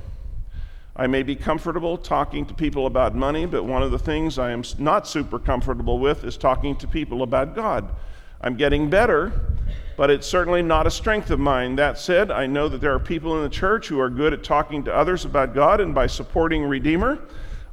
I 0.96 1.06
may 1.06 1.22
be 1.22 1.34
comfortable 1.34 1.98
talking 1.98 2.46
to 2.46 2.54
people 2.54 2.86
about 2.86 3.14
money, 3.14 3.46
but 3.46 3.64
one 3.64 3.82
of 3.82 3.90
the 3.90 3.98
things 3.98 4.38
I 4.38 4.52
am 4.52 4.62
not 4.78 5.08
super 5.08 5.38
comfortable 5.38 5.98
with 5.98 6.24
is 6.24 6.36
talking 6.36 6.76
to 6.76 6.86
people 6.86 7.22
about 7.22 7.54
God. 7.54 7.88
I'm 8.40 8.56
getting 8.56 8.90
better, 8.90 9.32
but 9.96 10.10
it's 10.10 10.26
certainly 10.26 10.62
not 10.62 10.86
a 10.86 10.90
strength 10.90 11.30
of 11.30 11.40
mine. 11.40 11.76
That 11.76 11.98
said, 11.98 12.30
I 12.30 12.46
know 12.46 12.68
that 12.68 12.80
there 12.80 12.92
are 12.92 13.00
people 13.00 13.36
in 13.36 13.42
the 13.42 13.48
church 13.48 13.88
who 13.88 13.98
are 13.98 14.10
good 14.10 14.32
at 14.32 14.44
talking 14.44 14.84
to 14.84 14.94
others 14.94 15.24
about 15.24 15.54
God, 15.54 15.80
and 15.80 15.94
by 15.94 16.06
supporting 16.06 16.64
Redeemer, 16.64 17.18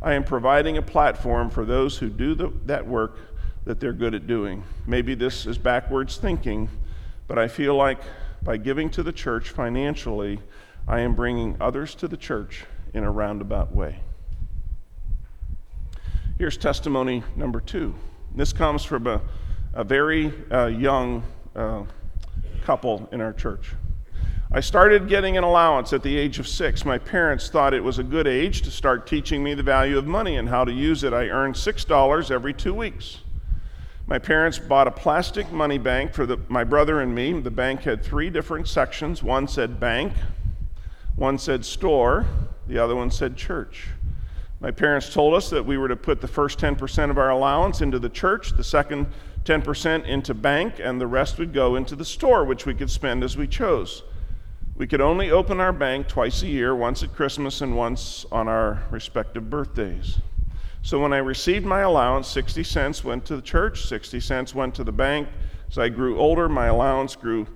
I 0.02 0.14
am 0.14 0.24
providing 0.24 0.78
a 0.78 0.82
platform 0.82 1.50
for 1.52 1.64
those 1.64 1.98
who 1.98 2.10
do 2.10 2.34
the, 2.34 2.52
that 2.66 2.88
work 2.88 3.18
that 3.66 3.80
they're 3.80 3.94
good 3.94 4.16
at 4.16 4.26
doing. 4.26 4.64
Maybe 4.88 5.14
this 5.14 5.46
is 5.46 5.60
backwards 5.60 6.18
thinking, 6.18 6.70
but 7.28 7.38
I 7.38 7.48
feel 7.48 7.76
like 7.76 8.00
by 8.44 8.58
giving 8.58 8.90
to 8.92 9.04
the 9.04 9.12
church 9.12 9.50
financially, 9.50 10.40
I 10.88 11.02
am 11.02 11.16
bringing 11.16 11.58
others 11.62 11.96
to 11.96 12.08
the 12.08 12.18
church 12.18 12.66
in 12.94 13.04
a 13.04 13.12
roundabout 13.12 13.74
way. 13.74 14.00
Here's 16.38 16.58
testimony 16.58 17.24
number 17.36 17.62
two. 17.62 17.94
This 18.36 18.52
comes 18.52 18.84
from 18.84 19.06
a, 19.06 19.22
a 19.74 19.84
very 19.84 20.34
uh, 20.52 20.68
young 20.68 21.24
uh, 21.56 21.84
couple 22.64 23.08
in 23.12 23.22
our 23.22 23.34
church. 23.34 23.76
I 24.52 24.60
started 24.60 25.08
getting 25.08 25.38
an 25.38 25.44
allowance 25.44 25.94
at 25.94 26.04
the 26.04 26.18
age 26.18 26.40
of 26.40 26.48
six. 26.48 26.84
My 26.84 26.98
parents 26.98 27.50
thought 27.50 27.74
it 27.74 27.84
was 27.84 28.00
a 28.00 28.04
good 28.04 28.28
age 28.28 28.64
to 28.64 28.72
start 28.72 29.08
teaching 29.08 29.44
me 29.44 29.54
the 29.54 29.64
value 29.64 29.98
of 29.98 30.08
money 30.08 30.36
and 30.38 30.50
how 30.50 30.66
to 30.66 30.74
use 30.74 31.04
it. 31.04 31.14
I 31.14 31.30
earned 31.30 31.56
$6 31.56 32.32
every 32.32 32.54
two 32.54 32.74
weeks. 32.74 33.20
My 34.08 34.20
parents 34.20 34.60
bought 34.60 34.88
a 34.88 34.92
plastic 34.92 35.52
money 35.52 35.78
bank 35.78 36.14
for 36.14 36.26
the, 36.26 36.38
my 36.50 36.64
brother 36.64 37.02
and 37.02 37.16
me. 37.16 37.40
The 37.40 37.52
bank 37.52 37.82
had 37.82 38.04
three 38.04 38.30
different 38.30 38.68
sections. 38.68 39.24
One 39.24 39.48
said 39.48 39.80
bank, 39.80 40.14
one 41.16 41.38
said 41.38 41.64
store, 41.64 42.26
the 42.68 42.78
other 42.78 42.96
one 42.96 43.12
said 43.12 43.38
church. 43.38 43.88
My 44.60 44.72
parents 44.72 45.12
told 45.12 45.34
us 45.34 45.50
that 45.50 45.66
we 45.66 45.78
were 45.78 45.88
to 45.88 45.96
put 45.96 46.22
the 46.22 46.28
first 46.28 46.60
10% 46.60 47.10
of 47.10 47.18
our 47.18 47.30
allowance 47.30 47.82
into 47.82 48.00
the 48.00 48.10
church, 48.10 48.52
the 48.52 48.64
second 48.64 49.08
10% 49.44 50.06
into 50.06 50.34
bank, 50.34 50.76
and 50.80 51.02
the 51.02 51.08
rest 51.08 51.40
would 51.40 51.54
go 51.54 51.76
into 51.76 51.96
the 51.96 52.06
store, 52.06 52.46
which 52.46 52.66
we 52.66 52.76
could 52.76 52.92
spend 52.92 53.24
as 53.24 53.36
we 53.36 53.48
chose. 53.48 54.04
We 54.76 54.88
could 54.88 55.02
only 55.02 55.32
open 55.32 55.60
our 55.60 55.74
bank 55.74 56.08
twice 56.08 56.44
a 56.44 56.48
year, 56.48 56.76
once 56.76 57.02
at 57.02 57.14
Christmas 57.16 57.62
and 57.62 57.76
once 57.76 58.26
on 58.32 58.48
our 58.48 58.84
respective 58.92 59.50
birthdays. 59.50 60.20
So 60.84 61.00
when 61.00 61.14
I 61.14 61.18
received 61.18 61.66
my 61.66 61.82
allowance, 61.82 62.28
60 62.28 62.64
cents 62.64 63.04
went 63.04 63.26
to 63.26 63.36
the 63.36 63.42
church, 63.42 63.86
60 63.86 64.20
cents 64.20 64.56
went 64.56 64.76
to 64.76 64.84
the 64.84 64.92
bank. 64.92 65.28
As 65.70 65.78
I 65.78 65.90
grew 65.90 66.20
older, 66.20 66.50
my 66.50 66.68
allowance 66.68 67.16
grew 67.16 67.48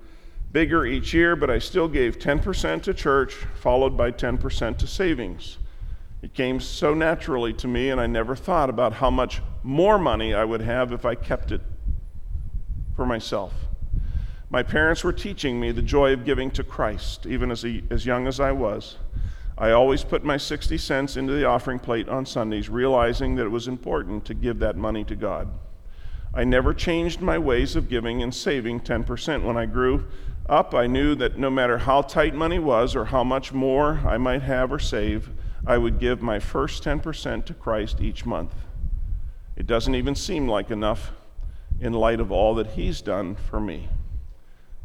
bigger 0.52 0.86
each 0.86 1.14
year, 1.14 1.36
but 1.36 1.50
I 1.50 1.60
still 1.60 1.88
gave 1.88 2.20
10% 2.20 2.84
to 2.84 2.94
church, 2.94 3.34
followed 3.56 3.98
by 3.98 4.12
10% 4.12 4.78
to 4.78 4.88
savings. 4.88 5.58
It 6.22 6.34
came 6.34 6.60
so 6.60 6.94
naturally 6.94 7.52
to 7.54 7.68
me, 7.68 7.90
and 7.90 8.00
I 8.00 8.08
never 8.08 8.36
thought 8.36 8.70
about 8.70 8.94
how 8.94 9.10
much 9.10 9.42
more 9.64 9.98
money 9.98 10.34
I 10.34 10.46
would 10.46 10.62
have 10.62 10.92
if 10.92 11.06
I 11.06 11.16
kept 11.16 11.52
it 11.52 11.62
for 12.96 13.06
myself. 13.06 13.54
My 14.50 14.64
parents 14.64 15.04
were 15.04 15.12
teaching 15.12 15.60
me 15.60 15.72
the 15.72 15.82
joy 15.82 16.14
of 16.14 16.24
giving 16.24 16.52
to 16.52 16.64
Christ, 16.64 17.26
even 17.26 17.52
as, 17.52 17.66
a, 17.66 17.84
as 17.90 18.06
young 18.06 18.28
as 18.28 18.40
I 18.40 18.52
was. 18.52 18.98
I 19.58 19.72
always 19.72 20.04
put 20.04 20.24
my 20.24 20.36
60 20.36 20.78
cents 20.78 21.16
into 21.16 21.34
the 21.34 21.46
offering 21.46 21.80
plate 21.80 22.10
on 22.10 22.26
Sundays, 22.26 22.70
realizing 22.70 23.36
that 23.36 23.46
it 23.46 23.52
was 23.52 23.68
important 23.70 24.26
to 24.26 24.34
give 24.34 24.60
that 24.60 24.76
money 24.76 25.06
to 25.06 25.16
God. 25.16 25.48
I 26.34 26.44
never 26.44 26.74
changed 26.74 27.22
my 27.22 27.38
ways 27.38 27.78
of 27.78 27.88
giving 27.88 28.22
and 28.22 28.36
saving 28.36 28.82
10%. 28.82 29.44
When 29.44 29.56
I 29.56 29.66
grew 29.66 30.06
up, 30.50 30.76
I 30.76 30.88
knew 30.88 31.16
that 31.16 31.38
no 31.38 31.50
matter 31.50 31.78
how 31.78 32.02
tight 32.02 32.36
money 32.36 32.60
was 32.60 32.96
or 32.96 33.06
how 33.06 33.24
much 33.24 33.54
more 33.54 34.02
I 34.06 34.18
might 34.18 34.42
have 34.42 34.74
or 34.74 34.80
save, 34.80 35.30
I 35.66 35.78
would 35.78 36.00
give 36.00 36.22
my 36.22 36.40
first 36.40 36.84
10% 36.84 37.46
to 37.46 37.54
Christ 37.54 38.02
each 38.02 38.26
month. 38.26 38.54
It 39.56 39.66
doesn't 39.66 39.96
even 39.96 40.16
seem 40.16 40.50
like 40.50 40.70
enough 40.70 41.14
in 41.80 41.94
light 41.94 42.20
of 42.20 42.32
all 42.32 42.56
that 42.56 42.72
He's 42.72 43.02
done 43.02 43.36
for 43.36 43.62
me. 43.62 43.88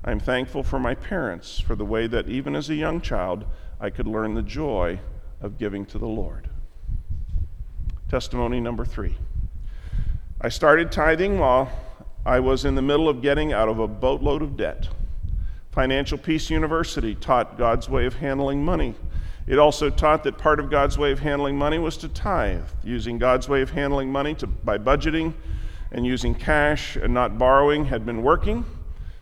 I'm 0.04 0.20
thankful 0.20 0.62
for 0.62 0.78
my 0.78 0.94
parents 0.94 1.58
for 1.58 1.74
the 1.74 1.84
way 1.84 2.06
that 2.06 2.28
even 2.28 2.54
as 2.54 2.70
a 2.70 2.74
young 2.74 3.00
child, 3.00 3.44
I 3.80 3.88
could 3.90 4.06
learn 4.06 4.34
the 4.34 4.42
joy 4.42 5.00
of 5.40 5.56
giving 5.56 5.86
to 5.86 5.98
the 5.98 6.06
Lord. 6.06 6.48
Testimony 8.10 8.60
number 8.60 8.84
three. 8.84 9.16
I 10.40 10.50
started 10.50 10.92
tithing 10.92 11.38
while 11.38 11.70
I 12.26 12.40
was 12.40 12.66
in 12.66 12.74
the 12.74 12.82
middle 12.82 13.08
of 13.08 13.22
getting 13.22 13.52
out 13.52 13.68
of 13.68 13.78
a 13.78 13.88
boatload 13.88 14.42
of 14.42 14.56
debt. 14.56 14.88
Financial 15.70 16.18
Peace 16.18 16.50
University 16.50 17.14
taught 17.14 17.56
God's 17.56 17.88
way 17.88 18.04
of 18.04 18.14
handling 18.14 18.62
money. 18.62 18.94
It 19.46 19.58
also 19.58 19.88
taught 19.88 20.24
that 20.24 20.36
part 20.36 20.60
of 20.60 20.70
God's 20.70 20.98
way 20.98 21.12
of 21.12 21.20
handling 21.20 21.56
money 21.56 21.78
was 21.78 21.96
to 21.98 22.08
tithe, 22.08 22.64
using 22.84 23.18
God's 23.18 23.48
way 23.48 23.62
of 23.62 23.70
handling 23.70 24.12
money 24.12 24.34
to, 24.34 24.46
by 24.46 24.76
budgeting 24.76 25.32
and 25.92 26.04
using 26.04 26.34
cash 26.34 26.96
and 26.96 27.14
not 27.14 27.38
borrowing 27.38 27.86
had 27.86 28.04
been 28.04 28.22
working. 28.22 28.64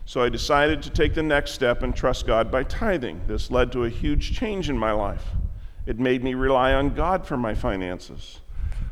So 0.09 0.23
I 0.23 0.29
decided 0.29 0.81
to 0.81 0.89
take 0.89 1.13
the 1.13 1.21
next 1.21 1.51
step 1.51 1.83
and 1.83 1.95
trust 1.95 2.25
God 2.25 2.49
by 2.49 2.63
tithing. 2.63 3.21
This 3.27 3.51
led 3.51 3.71
to 3.73 3.83
a 3.83 3.89
huge 3.89 4.35
change 4.35 4.67
in 4.67 4.75
my 4.75 4.91
life. 4.91 5.23
It 5.85 5.99
made 5.99 6.23
me 6.23 6.33
rely 6.33 6.73
on 6.73 6.95
God 6.95 7.27
for 7.27 7.37
my 7.37 7.53
finances. 7.53 8.39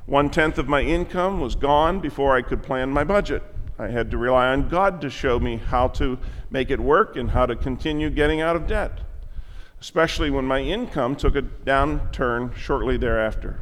One 0.05 0.29
tenth 0.29 0.59
of 0.59 0.67
my 0.67 0.81
income 0.81 1.41
was 1.41 1.55
gone 1.55 2.01
before 2.01 2.35
I 2.35 2.43
could 2.43 2.61
plan 2.61 2.91
my 2.91 3.03
budget. 3.03 3.41
I 3.79 3.87
had 3.87 4.11
to 4.11 4.17
rely 4.19 4.49
on 4.49 4.69
God 4.69 5.01
to 5.01 5.09
show 5.09 5.39
me 5.39 5.57
how 5.57 5.87
to 5.87 6.19
make 6.51 6.69
it 6.69 6.79
work 6.79 7.15
and 7.15 7.31
how 7.31 7.47
to 7.47 7.55
continue 7.55 8.11
getting 8.11 8.39
out 8.39 8.55
of 8.55 8.67
debt, 8.67 8.99
especially 9.81 10.29
when 10.29 10.45
my 10.45 10.59
income 10.59 11.15
took 11.15 11.35
a 11.35 11.41
downturn 11.41 12.53
shortly 12.53 12.95
thereafter. 12.95 13.61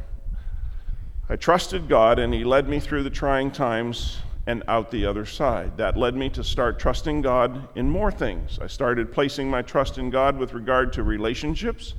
I 1.30 1.36
trusted 1.36 1.88
God, 1.88 2.18
and 2.18 2.34
He 2.34 2.44
led 2.44 2.68
me 2.68 2.80
through 2.80 3.04
the 3.04 3.08
trying 3.08 3.50
times 3.50 4.18
and 4.46 4.62
out 4.68 4.90
the 4.90 5.04
other 5.04 5.26
side. 5.26 5.76
That 5.76 5.96
led 5.96 6.14
me 6.14 6.28
to 6.30 6.44
start 6.44 6.78
trusting 6.78 7.22
God 7.22 7.68
in 7.76 7.90
more 7.90 8.12
things. 8.12 8.58
I 8.60 8.68
started 8.68 9.12
placing 9.12 9.50
my 9.50 9.62
trust 9.62 9.98
in 9.98 10.10
God 10.10 10.38
with 10.38 10.54
regard 10.54 10.92
to 10.94 11.02
relationships, 11.02 11.94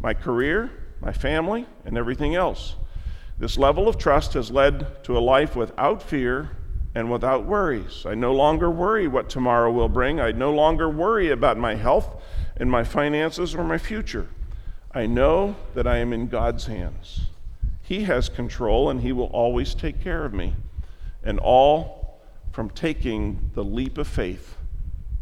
my 0.00 0.12
career, 0.12 0.70
my 1.00 1.12
family, 1.12 1.66
and 1.84 1.96
everything 1.96 2.34
else. 2.34 2.74
This 3.38 3.56
level 3.56 3.88
of 3.88 3.98
trust 3.98 4.34
has 4.34 4.50
led 4.50 5.04
to 5.04 5.16
a 5.16 5.20
life 5.20 5.54
without 5.56 6.02
fear 6.02 6.50
and 6.94 7.10
without 7.10 7.44
worries. 7.44 8.04
I 8.06 8.14
no 8.14 8.32
longer 8.32 8.70
worry 8.70 9.08
what 9.08 9.28
tomorrow 9.28 9.70
will 9.70 9.88
bring. 9.88 10.20
I 10.20 10.32
no 10.32 10.52
longer 10.52 10.88
worry 10.88 11.30
about 11.30 11.58
my 11.58 11.74
health 11.74 12.22
and 12.56 12.70
my 12.70 12.84
finances 12.84 13.54
or 13.54 13.64
my 13.64 13.78
future. 13.78 14.28
I 14.92 15.06
know 15.06 15.56
that 15.74 15.88
I 15.88 15.98
am 15.98 16.12
in 16.12 16.28
God's 16.28 16.66
hands. 16.66 17.26
He 17.82 18.04
has 18.04 18.28
control 18.28 18.88
and 18.88 19.00
He 19.00 19.12
will 19.12 19.26
always 19.26 19.74
take 19.74 20.00
care 20.00 20.24
of 20.24 20.32
me. 20.32 20.54
And 21.24 21.38
all 21.38 22.20
from 22.52 22.70
taking 22.70 23.50
the 23.54 23.64
leap 23.64 23.98
of 23.98 24.06
faith 24.06 24.56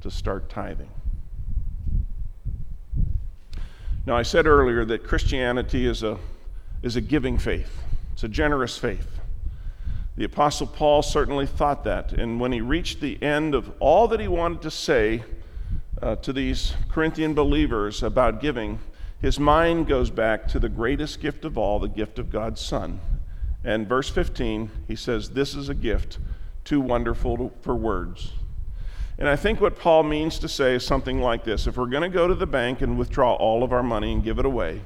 to 0.03 0.11
start 0.11 0.51
tithing. 0.51 0.91
Now, 4.05 4.17
I 4.17 4.23
said 4.23 4.47
earlier 4.47 4.85
that 4.85 5.05
Christianity 5.05 5.87
is 5.87 6.03
a, 6.03 6.19
is 6.83 6.97
a 6.97 7.01
giving 7.01 7.39
faith, 7.39 7.83
it's 8.13 8.25
a 8.25 8.29
generous 8.29 8.77
faith. 8.77 9.21
The 10.17 10.25
Apostle 10.25 10.67
Paul 10.67 11.03
certainly 11.03 11.47
thought 11.47 11.85
that. 11.85 12.13
And 12.13 12.39
when 12.39 12.53
he 12.53 12.61
reached 12.61 13.01
the 13.01 13.21
end 13.23 13.55
of 13.55 13.73
all 13.81 14.09
that 14.09 14.21
he 14.21 14.29
wanted 14.29 14.61
to 14.63 14.71
say 14.71 15.25
uh, 16.03 16.17
to 16.17 16.35
these 16.35 16.75
Corinthian 16.91 17.33
believers 17.33 18.03
about 18.03 18.41
giving, 18.41 18.79
his 19.23 19.41
mind 19.41 19.87
goes 19.87 20.11
back 20.11 20.49
to 20.49 20.59
the 20.59 20.69
greatest 20.69 21.21
gift 21.21 21.47
of 21.47 21.57
all, 21.57 21.79
the 21.79 21.89
gift 21.89 22.19
of 22.19 22.31
God's 22.31 22.61
Son. 22.61 23.01
And 23.65 23.89
verse 23.89 24.09
15, 24.09 24.71
he 24.89 24.97
says, 24.97 25.31
This 25.31 25.55
is 25.55 25.69
a 25.69 25.75
gift 25.75 26.19
too 26.65 26.81
wonderful 26.81 27.37
to, 27.37 27.53
for 27.63 27.75
words. 27.75 28.33
And 29.19 29.29
I 29.29 29.37
think 29.37 29.61
what 29.61 29.79
Paul 29.79 30.03
means 30.03 30.39
to 30.41 30.49
say 30.49 30.75
is 30.75 30.85
something 30.85 31.21
like 31.21 31.45
this 31.45 31.67
If 31.67 31.77
we're 31.77 31.87
going 31.87 32.03
to 32.03 32.09
go 32.09 32.27
to 32.27 32.35
the 32.35 32.47
bank 32.47 32.83
and 32.83 32.99
withdraw 32.99 33.35
all 33.35 33.63
of 33.63 33.73
our 33.73 33.83
money 33.83 34.13
and 34.13 34.25
give 34.25 34.39
it 34.39 34.47
away, 34.47 34.81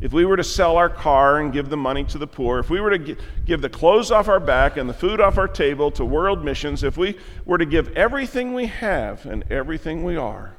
if 0.00 0.14
we 0.14 0.24
were 0.24 0.36
to 0.38 0.44
sell 0.44 0.76
our 0.76 0.88
car 0.88 1.40
and 1.40 1.52
give 1.52 1.68
the 1.68 1.76
money 1.76 2.04
to 2.04 2.16
the 2.16 2.26
poor, 2.26 2.58
if 2.58 2.70
we 2.70 2.80
were 2.80 2.96
to 2.96 3.16
give 3.44 3.60
the 3.60 3.68
clothes 3.68 4.10
off 4.10 4.28
our 4.28 4.40
back 4.40 4.78
and 4.78 4.88
the 4.88 4.94
food 4.94 5.20
off 5.20 5.36
our 5.36 5.48
table 5.48 5.90
to 5.90 6.04
world 6.04 6.42
missions, 6.42 6.82
if 6.82 6.96
we 6.96 7.18
were 7.44 7.58
to 7.58 7.66
give 7.66 7.94
everything 7.94 8.54
we 8.54 8.66
have 8.66 9.26
and 9.26 9.44
everything 9.50 10.02
we 10.02 10.16
are, 10.16 10.56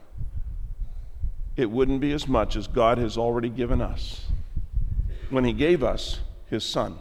it 1.58 1.72
wouldn't 1.72 2.02
be 2.02 2.12
as 2.12 2.28
much 2.28 2.56
as 2.56 2.68
God 2.68 3.00
has 3.00 3.18
already 3.18 3.50
given 3.50 3.82
us 3.82 4.26
when 5.32 5.44
He 5.44 5.54
gave 5.54 5.84
us 5.84 6.20
His 6.48 6.64
Son. 6.64 7.00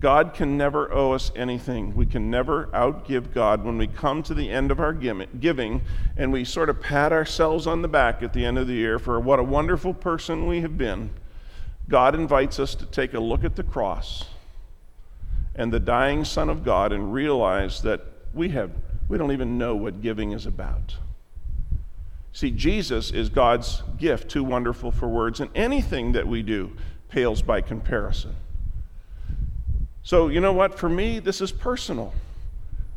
God 0.00 0.34
can 0.34 0.58
never 0.58 0.92
owe 0.92 1.12
us 1.12 1.32
anything. 1.34 1.94
We 1.94 2.04
can 2.04 2.30
never 2.30 2.66
outgive 2.66 3.32
God 3.32 3.64
when 3.64 3.78
we 3.78 3.86
come 3.86 4.22
to 4.24 4.34
the 4.34 4.50
end 4.50 4.70
of 4.70 4.78
our 4.78 4.92
giving 4.92 5.80
and 6.16 6.32
we 6.32 6.44
sort 6.44 6.68
of 6.68 6.80
pat 6.80 7.12
ourselves 7.12 7.66
on 7.66 7.80
the 7.80 7.88
back 7.88 8.22
at 8.22 8.34
the 8.34 8.44
end 8.44 8.58
of 8.58 8.66
the 8.66 8.74
year 8.74 8.98
for 8.98 9.18
what 9.18 9.38
a 9.38 9.42
wonderful 9.44 9.94
person 9.94 10.46
we 10.46 10.60
have 10.60 10.76
been. 10.76 11.10
God 11.88 12.14
invites 12.14 12.58
us 12.58 12.74
to 12.74 12.86
take 12.86 13.14
a 13.14 13.20
look 13.20 13.42
at 13.42 13.56
the 13.56 13.62
cross 13.62 14.26
and 15.54 15.72
the 15.72 15.80
dying 15.80 16.24
Son 16.24 16.50
of 16.50 16.62
God 16.62 16.92
and 16.92 17.14
realize 17.14 17.80
that 17.82 18.02
we, 18.34 18.50
have, 18.50 18.72
we 19.08 19.16
don't 19.16 19.32
even 19.32 19.56
know 19.56 19.74
what 19.74 20.02
giving 20.02 20.32
is 20.32 20.44
about. 20.44 20.96
See, 22.32 22.50
Jesus 22.50 23.10
is 23.12 23.30
God's 23.30 23.82
gift, 23.96 24.28
too 24.28 24.44
wonderful 24.44 24.90
for 24.90 25.08
words, 25.08 25.40
and 25.40 25.48
anything 25.54 26.12
that 26.12 26.28
we 26.28 26.42
do 26.42 26.72
pales 27.08 27.40
by 27.40 27.62
comparison. 27.62 28.34
So, 30.06 30.28
you 30.28 30.40
know 30.40 30.52
what? 30.52 30.78
For 30.78 30.88
me, 30.88 31.18
this 31.18 31.40
is 31.40 31.50
personal. 31.50 32.14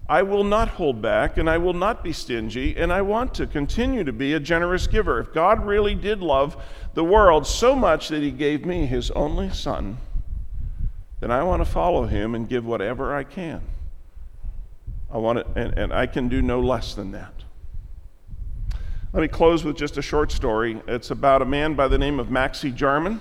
I 0.08 0.22
will 0.22 0.44
not 0.44 0.68
hold 0.68 1.02
back 1.02 1.38
and 1.38 1.50
I 1.50 1.58
will 1.58 1.74
not 1.74 2.04
be 2.04 2.14
stingy, 2.14 2.78
and 2.78 2.94
I 2.94 3.02
want 3.02 3.34
to 3.34 3.48
continue 3.48 4.04
to 4.04 4.14
be 4.14 4.36
a 4.36 4.40
generous 4.40 4.86
giver. 4.86 5.20
If 5.20 5.34
God 5.34 5.66
really 5.66 5.96
did 5.96 6.20
love 6.20 6.64
the 6.94 7.04
world 7.04 7.48
so 7.48 7.76
much 7.76 8.10
that 8.10 8.22
He 8.22 8.30
gave 8.30 8.64
me 8.64 8.86
His 8.86 9.10
only 9.10 9.50
Son, 9.50 9.98
then 11.20 11.32
I 11.32 11.42
want 11.42 11.66
to 11.66 11.66
follow 11.66 12.06
Him 12.06 12.36
and 12.36 12.48
give 12.48 12.64
whatever 12.64 13.16
I 13.16 13.24
can. 13.24 13.64
I 15.12 15.18
want 15.18 15.40
to, 15.40 15.60
and, 15.60 15.80
and 15.80 15.92
I 15.92 16.06
can 16.06 16.30
do 16.30 16.44
no 16.44 16.60
less 16.60 16.94
than 16.94 17.10
that. 17.14 17.34
Let 19.14 19.22
me 19.22 19.28
close 19.28 19.64
with 19.64 19.78
just 19.78 19.98
a 19.98 20.04
short 20.04 20.32
story. 20.32 20.80
It's 20.88 21.10
about 21.10 21.42
a 21.42 21.46
man 21.46 21.74
by 21.74 21.88
the 21.88 21.98
name 21.98 22.20
of 22.20 22.30
Maxey 22.30 22.70
Jarman 22.70 23.20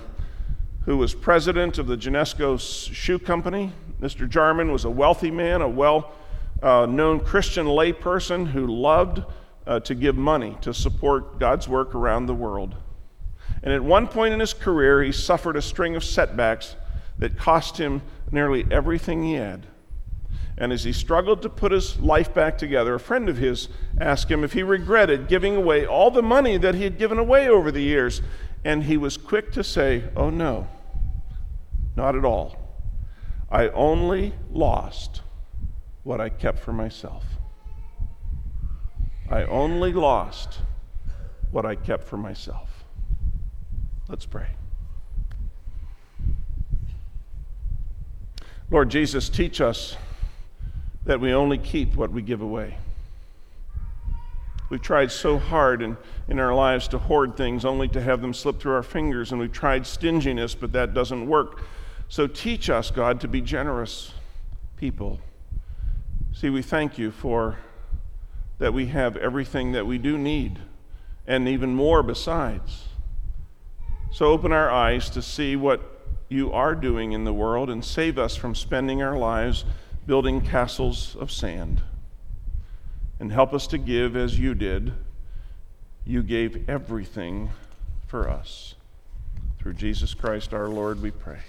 who 0.89 0.97
was 0.97 1.13
president 1.13 1.77
of 1.77 1.85
the 1.85 1.95
Genesco 1.95 2.59
Shoe 2.59 3.19
Company. 3.19 3.71
Mr. 4.01 4.27
Jarman 4.27 4.71
was 4.71 4.85
a 4.85 4.89
wealthy 4.89 5.29
man, 5.29 5.61
a 5.61 5.69
well 5.69 6.13
uh, 6.63 6.87
known 6.87 7.19
Christian 7.19 7.67
layperson 7.67 8.47
who 8.47 8.65
loved 8.65 9.23
uh, 9.67 9.79
to 9.81 9.93
give 9.93 10.15
money 10.15 10.57
to 10.61 10.73
support 10.73 11.37
God's 11.37 11.67
work 11.67 11.93
around 11.93 12.25
the 12.25 12.33
world. 12.33 12.73
And 13.61 13.71
at 13.71 13.83
one 13.83 14.07
point 14.07 14.33
in 14.33 14.39
his 14.39 14.55
career, 14.55 15.03
he 15.03 15.11
suffered 15.11 15.55
a 15.55 15.61
string 15.61 15.95
of 15.95 16.03
setbacks 16.03 16.75
that 17.19 17.37
cost 17.37 17.77
him 17.77 18.01
nearly 18.31 18.65
everything 18.71 19.21
he 19.21 19.33
had. 19.33 19.67
And 20.57 20.73
as 20.73 20.85
he 20.85 20.91
struggled 20.91 21.43
to 21.43 21.49
put 21.49 21.71
his 21.71 21.99
life 21.99 22.33
back 22.33 22.57
together, 22.57 22.95
a 22.95 22.99
friend 22.99 23.29
of 23.29 23.37
his 23.37 23.69
asked 24.01 24.31
him 24.31 24.43
if 24.43 24.53
he 24.53 24.63
regretted 24.63 25.27
giving 25.27 25.55
away 25.55 25.85
all 25.85 26.09
the 26.09 26.23
money 26.23 26.57
that 26.57 26.73
he 26.73 26.83
had 26.83 26.97
given 26.97 27.19
away 27.19 27.47
over 27.47 27.69
the 27.69 27.83
years. 27.83 28.23
And 28.65 28.85
he 28.85 28.97
was 28.97 29.17
quick 29.17 29.51
to 29.51 29.63
say, 29.63 30.05
Oh 30.15 30.31
no. 30.31 30.67
Not 31.99 32.15
at 32.15 32.23
all. 32.23 32.55
I 33.51 33.67
only 33.67 34.33
lost 34.49 35.21
what 36.03 36.21
I 36.21 36.29
kept 36.29 36.59
for 36.59 36.71
myself. 36.71 37.25
I 39.29 39.43
only 39.43 39.91
lost 39.91 40.59
what 41.51 41.65
I 41.65 41.75
kept 41.75 42.05
for 42.05 42.15
myself. 42.15 42.85
Let's 44.07 44.25
pray. 44.25 44.47
Lord 48.71 48.87
Jesus, 48.87 49.27
teach 49.27 49.59
us 49.59 49.97
that 51.03 51.19
we 51.19 51.33
only 51.33 51.57
keep 51.57 51.97
what 51.97 52.13
we 52.13 52.21
give 52.21 52.39
away. 52.39 52.77
We've 54.69 54.81
tried 54.81 55.11
so 55.11 55.37
hard 55.37 55.81
in, 55.81 55.97
in 56.29 56.39
our 56.39 56.55
lives 56.55 56.87
to 56.89 56.97
hoard 56.97 57.35
things 57.35 57.65
only 57.65 57.89
to 57.89 58.01
have 58.01 58.21
them 58.21 58.33
slip 58.33 58.61
through 58.61 58.75
our 58.75 58.83
fingers, 58.83 59.33
and 59.33 59.41
we've 59.41 59.51
tried 59.51 59.85
stinginess, 59.85 60.55
but 60.55 60.71
that 60.71 60.93
doesn't 60.93 61.27
work. 61.27 61.61
So 62.09 62.25
teach 62.25 62.71
us, 62.71 62.89
God, 62.89 63.21
to 63.21 63.27
be 63.27 63.39
generous 63.39 64.13
people. 64.77 65.19
See, 66.33 66.49
we 66.49 66.63
thank 66.63 66.97
you 66.97 67.11
for 67.11 67.57
that 68.57 68.73
we 68.73 68.87
have 68.87 69.15
everything 69.15 69.71
that 69.73 69.85
we 69.85 69.97
do 69.99 70.17
need 70.17 70.59
and 71.27 71.47
even 71.47 71.75
more 71.75 72.01
besides. 72.01 72.89
So 74.11 74.25
open 74.25 74.51
our 74.51 74.71
eyes 74.71 75.09
to 75.11 75.21
see 75.21 75.55
what 75.55 75.81
you 76.29 76.51
are 76.51 76.73
doing 76.73 77.11
in 77.11 77.23
the 77.25 77.33
world 77.33 77.69
and 77.69 77.85
save 77.85 78.17
us 78.17 78.35
from 78.35 78.55
spending 78.55 79.03
our 79.03 79.17
lives 79.17 79.63
building 80.07 80.41
castles 80.41 81.15
of 81.15 81.31
sand. 81.31 81.83
And 83.19 83.31
help 83.31 83.53
us 83.53 83.67
to 83.67 83.77
give 83.77 84.15
as 84.15 84.39
you 84.39 84.55
did. 84.55 84.93
You 86.05 86.23
gave 86.23 86.67
everything 86.67 87.51
for 88.07 88.27
us. 88.27 88.73
Through 89.59 89.73
Jesus 89.73 90.15
Christ 90.15 90.53
our 90.53 90.67
Lord, 90.67 91.01
we 91.01 91.11
pray. 91.11 91.39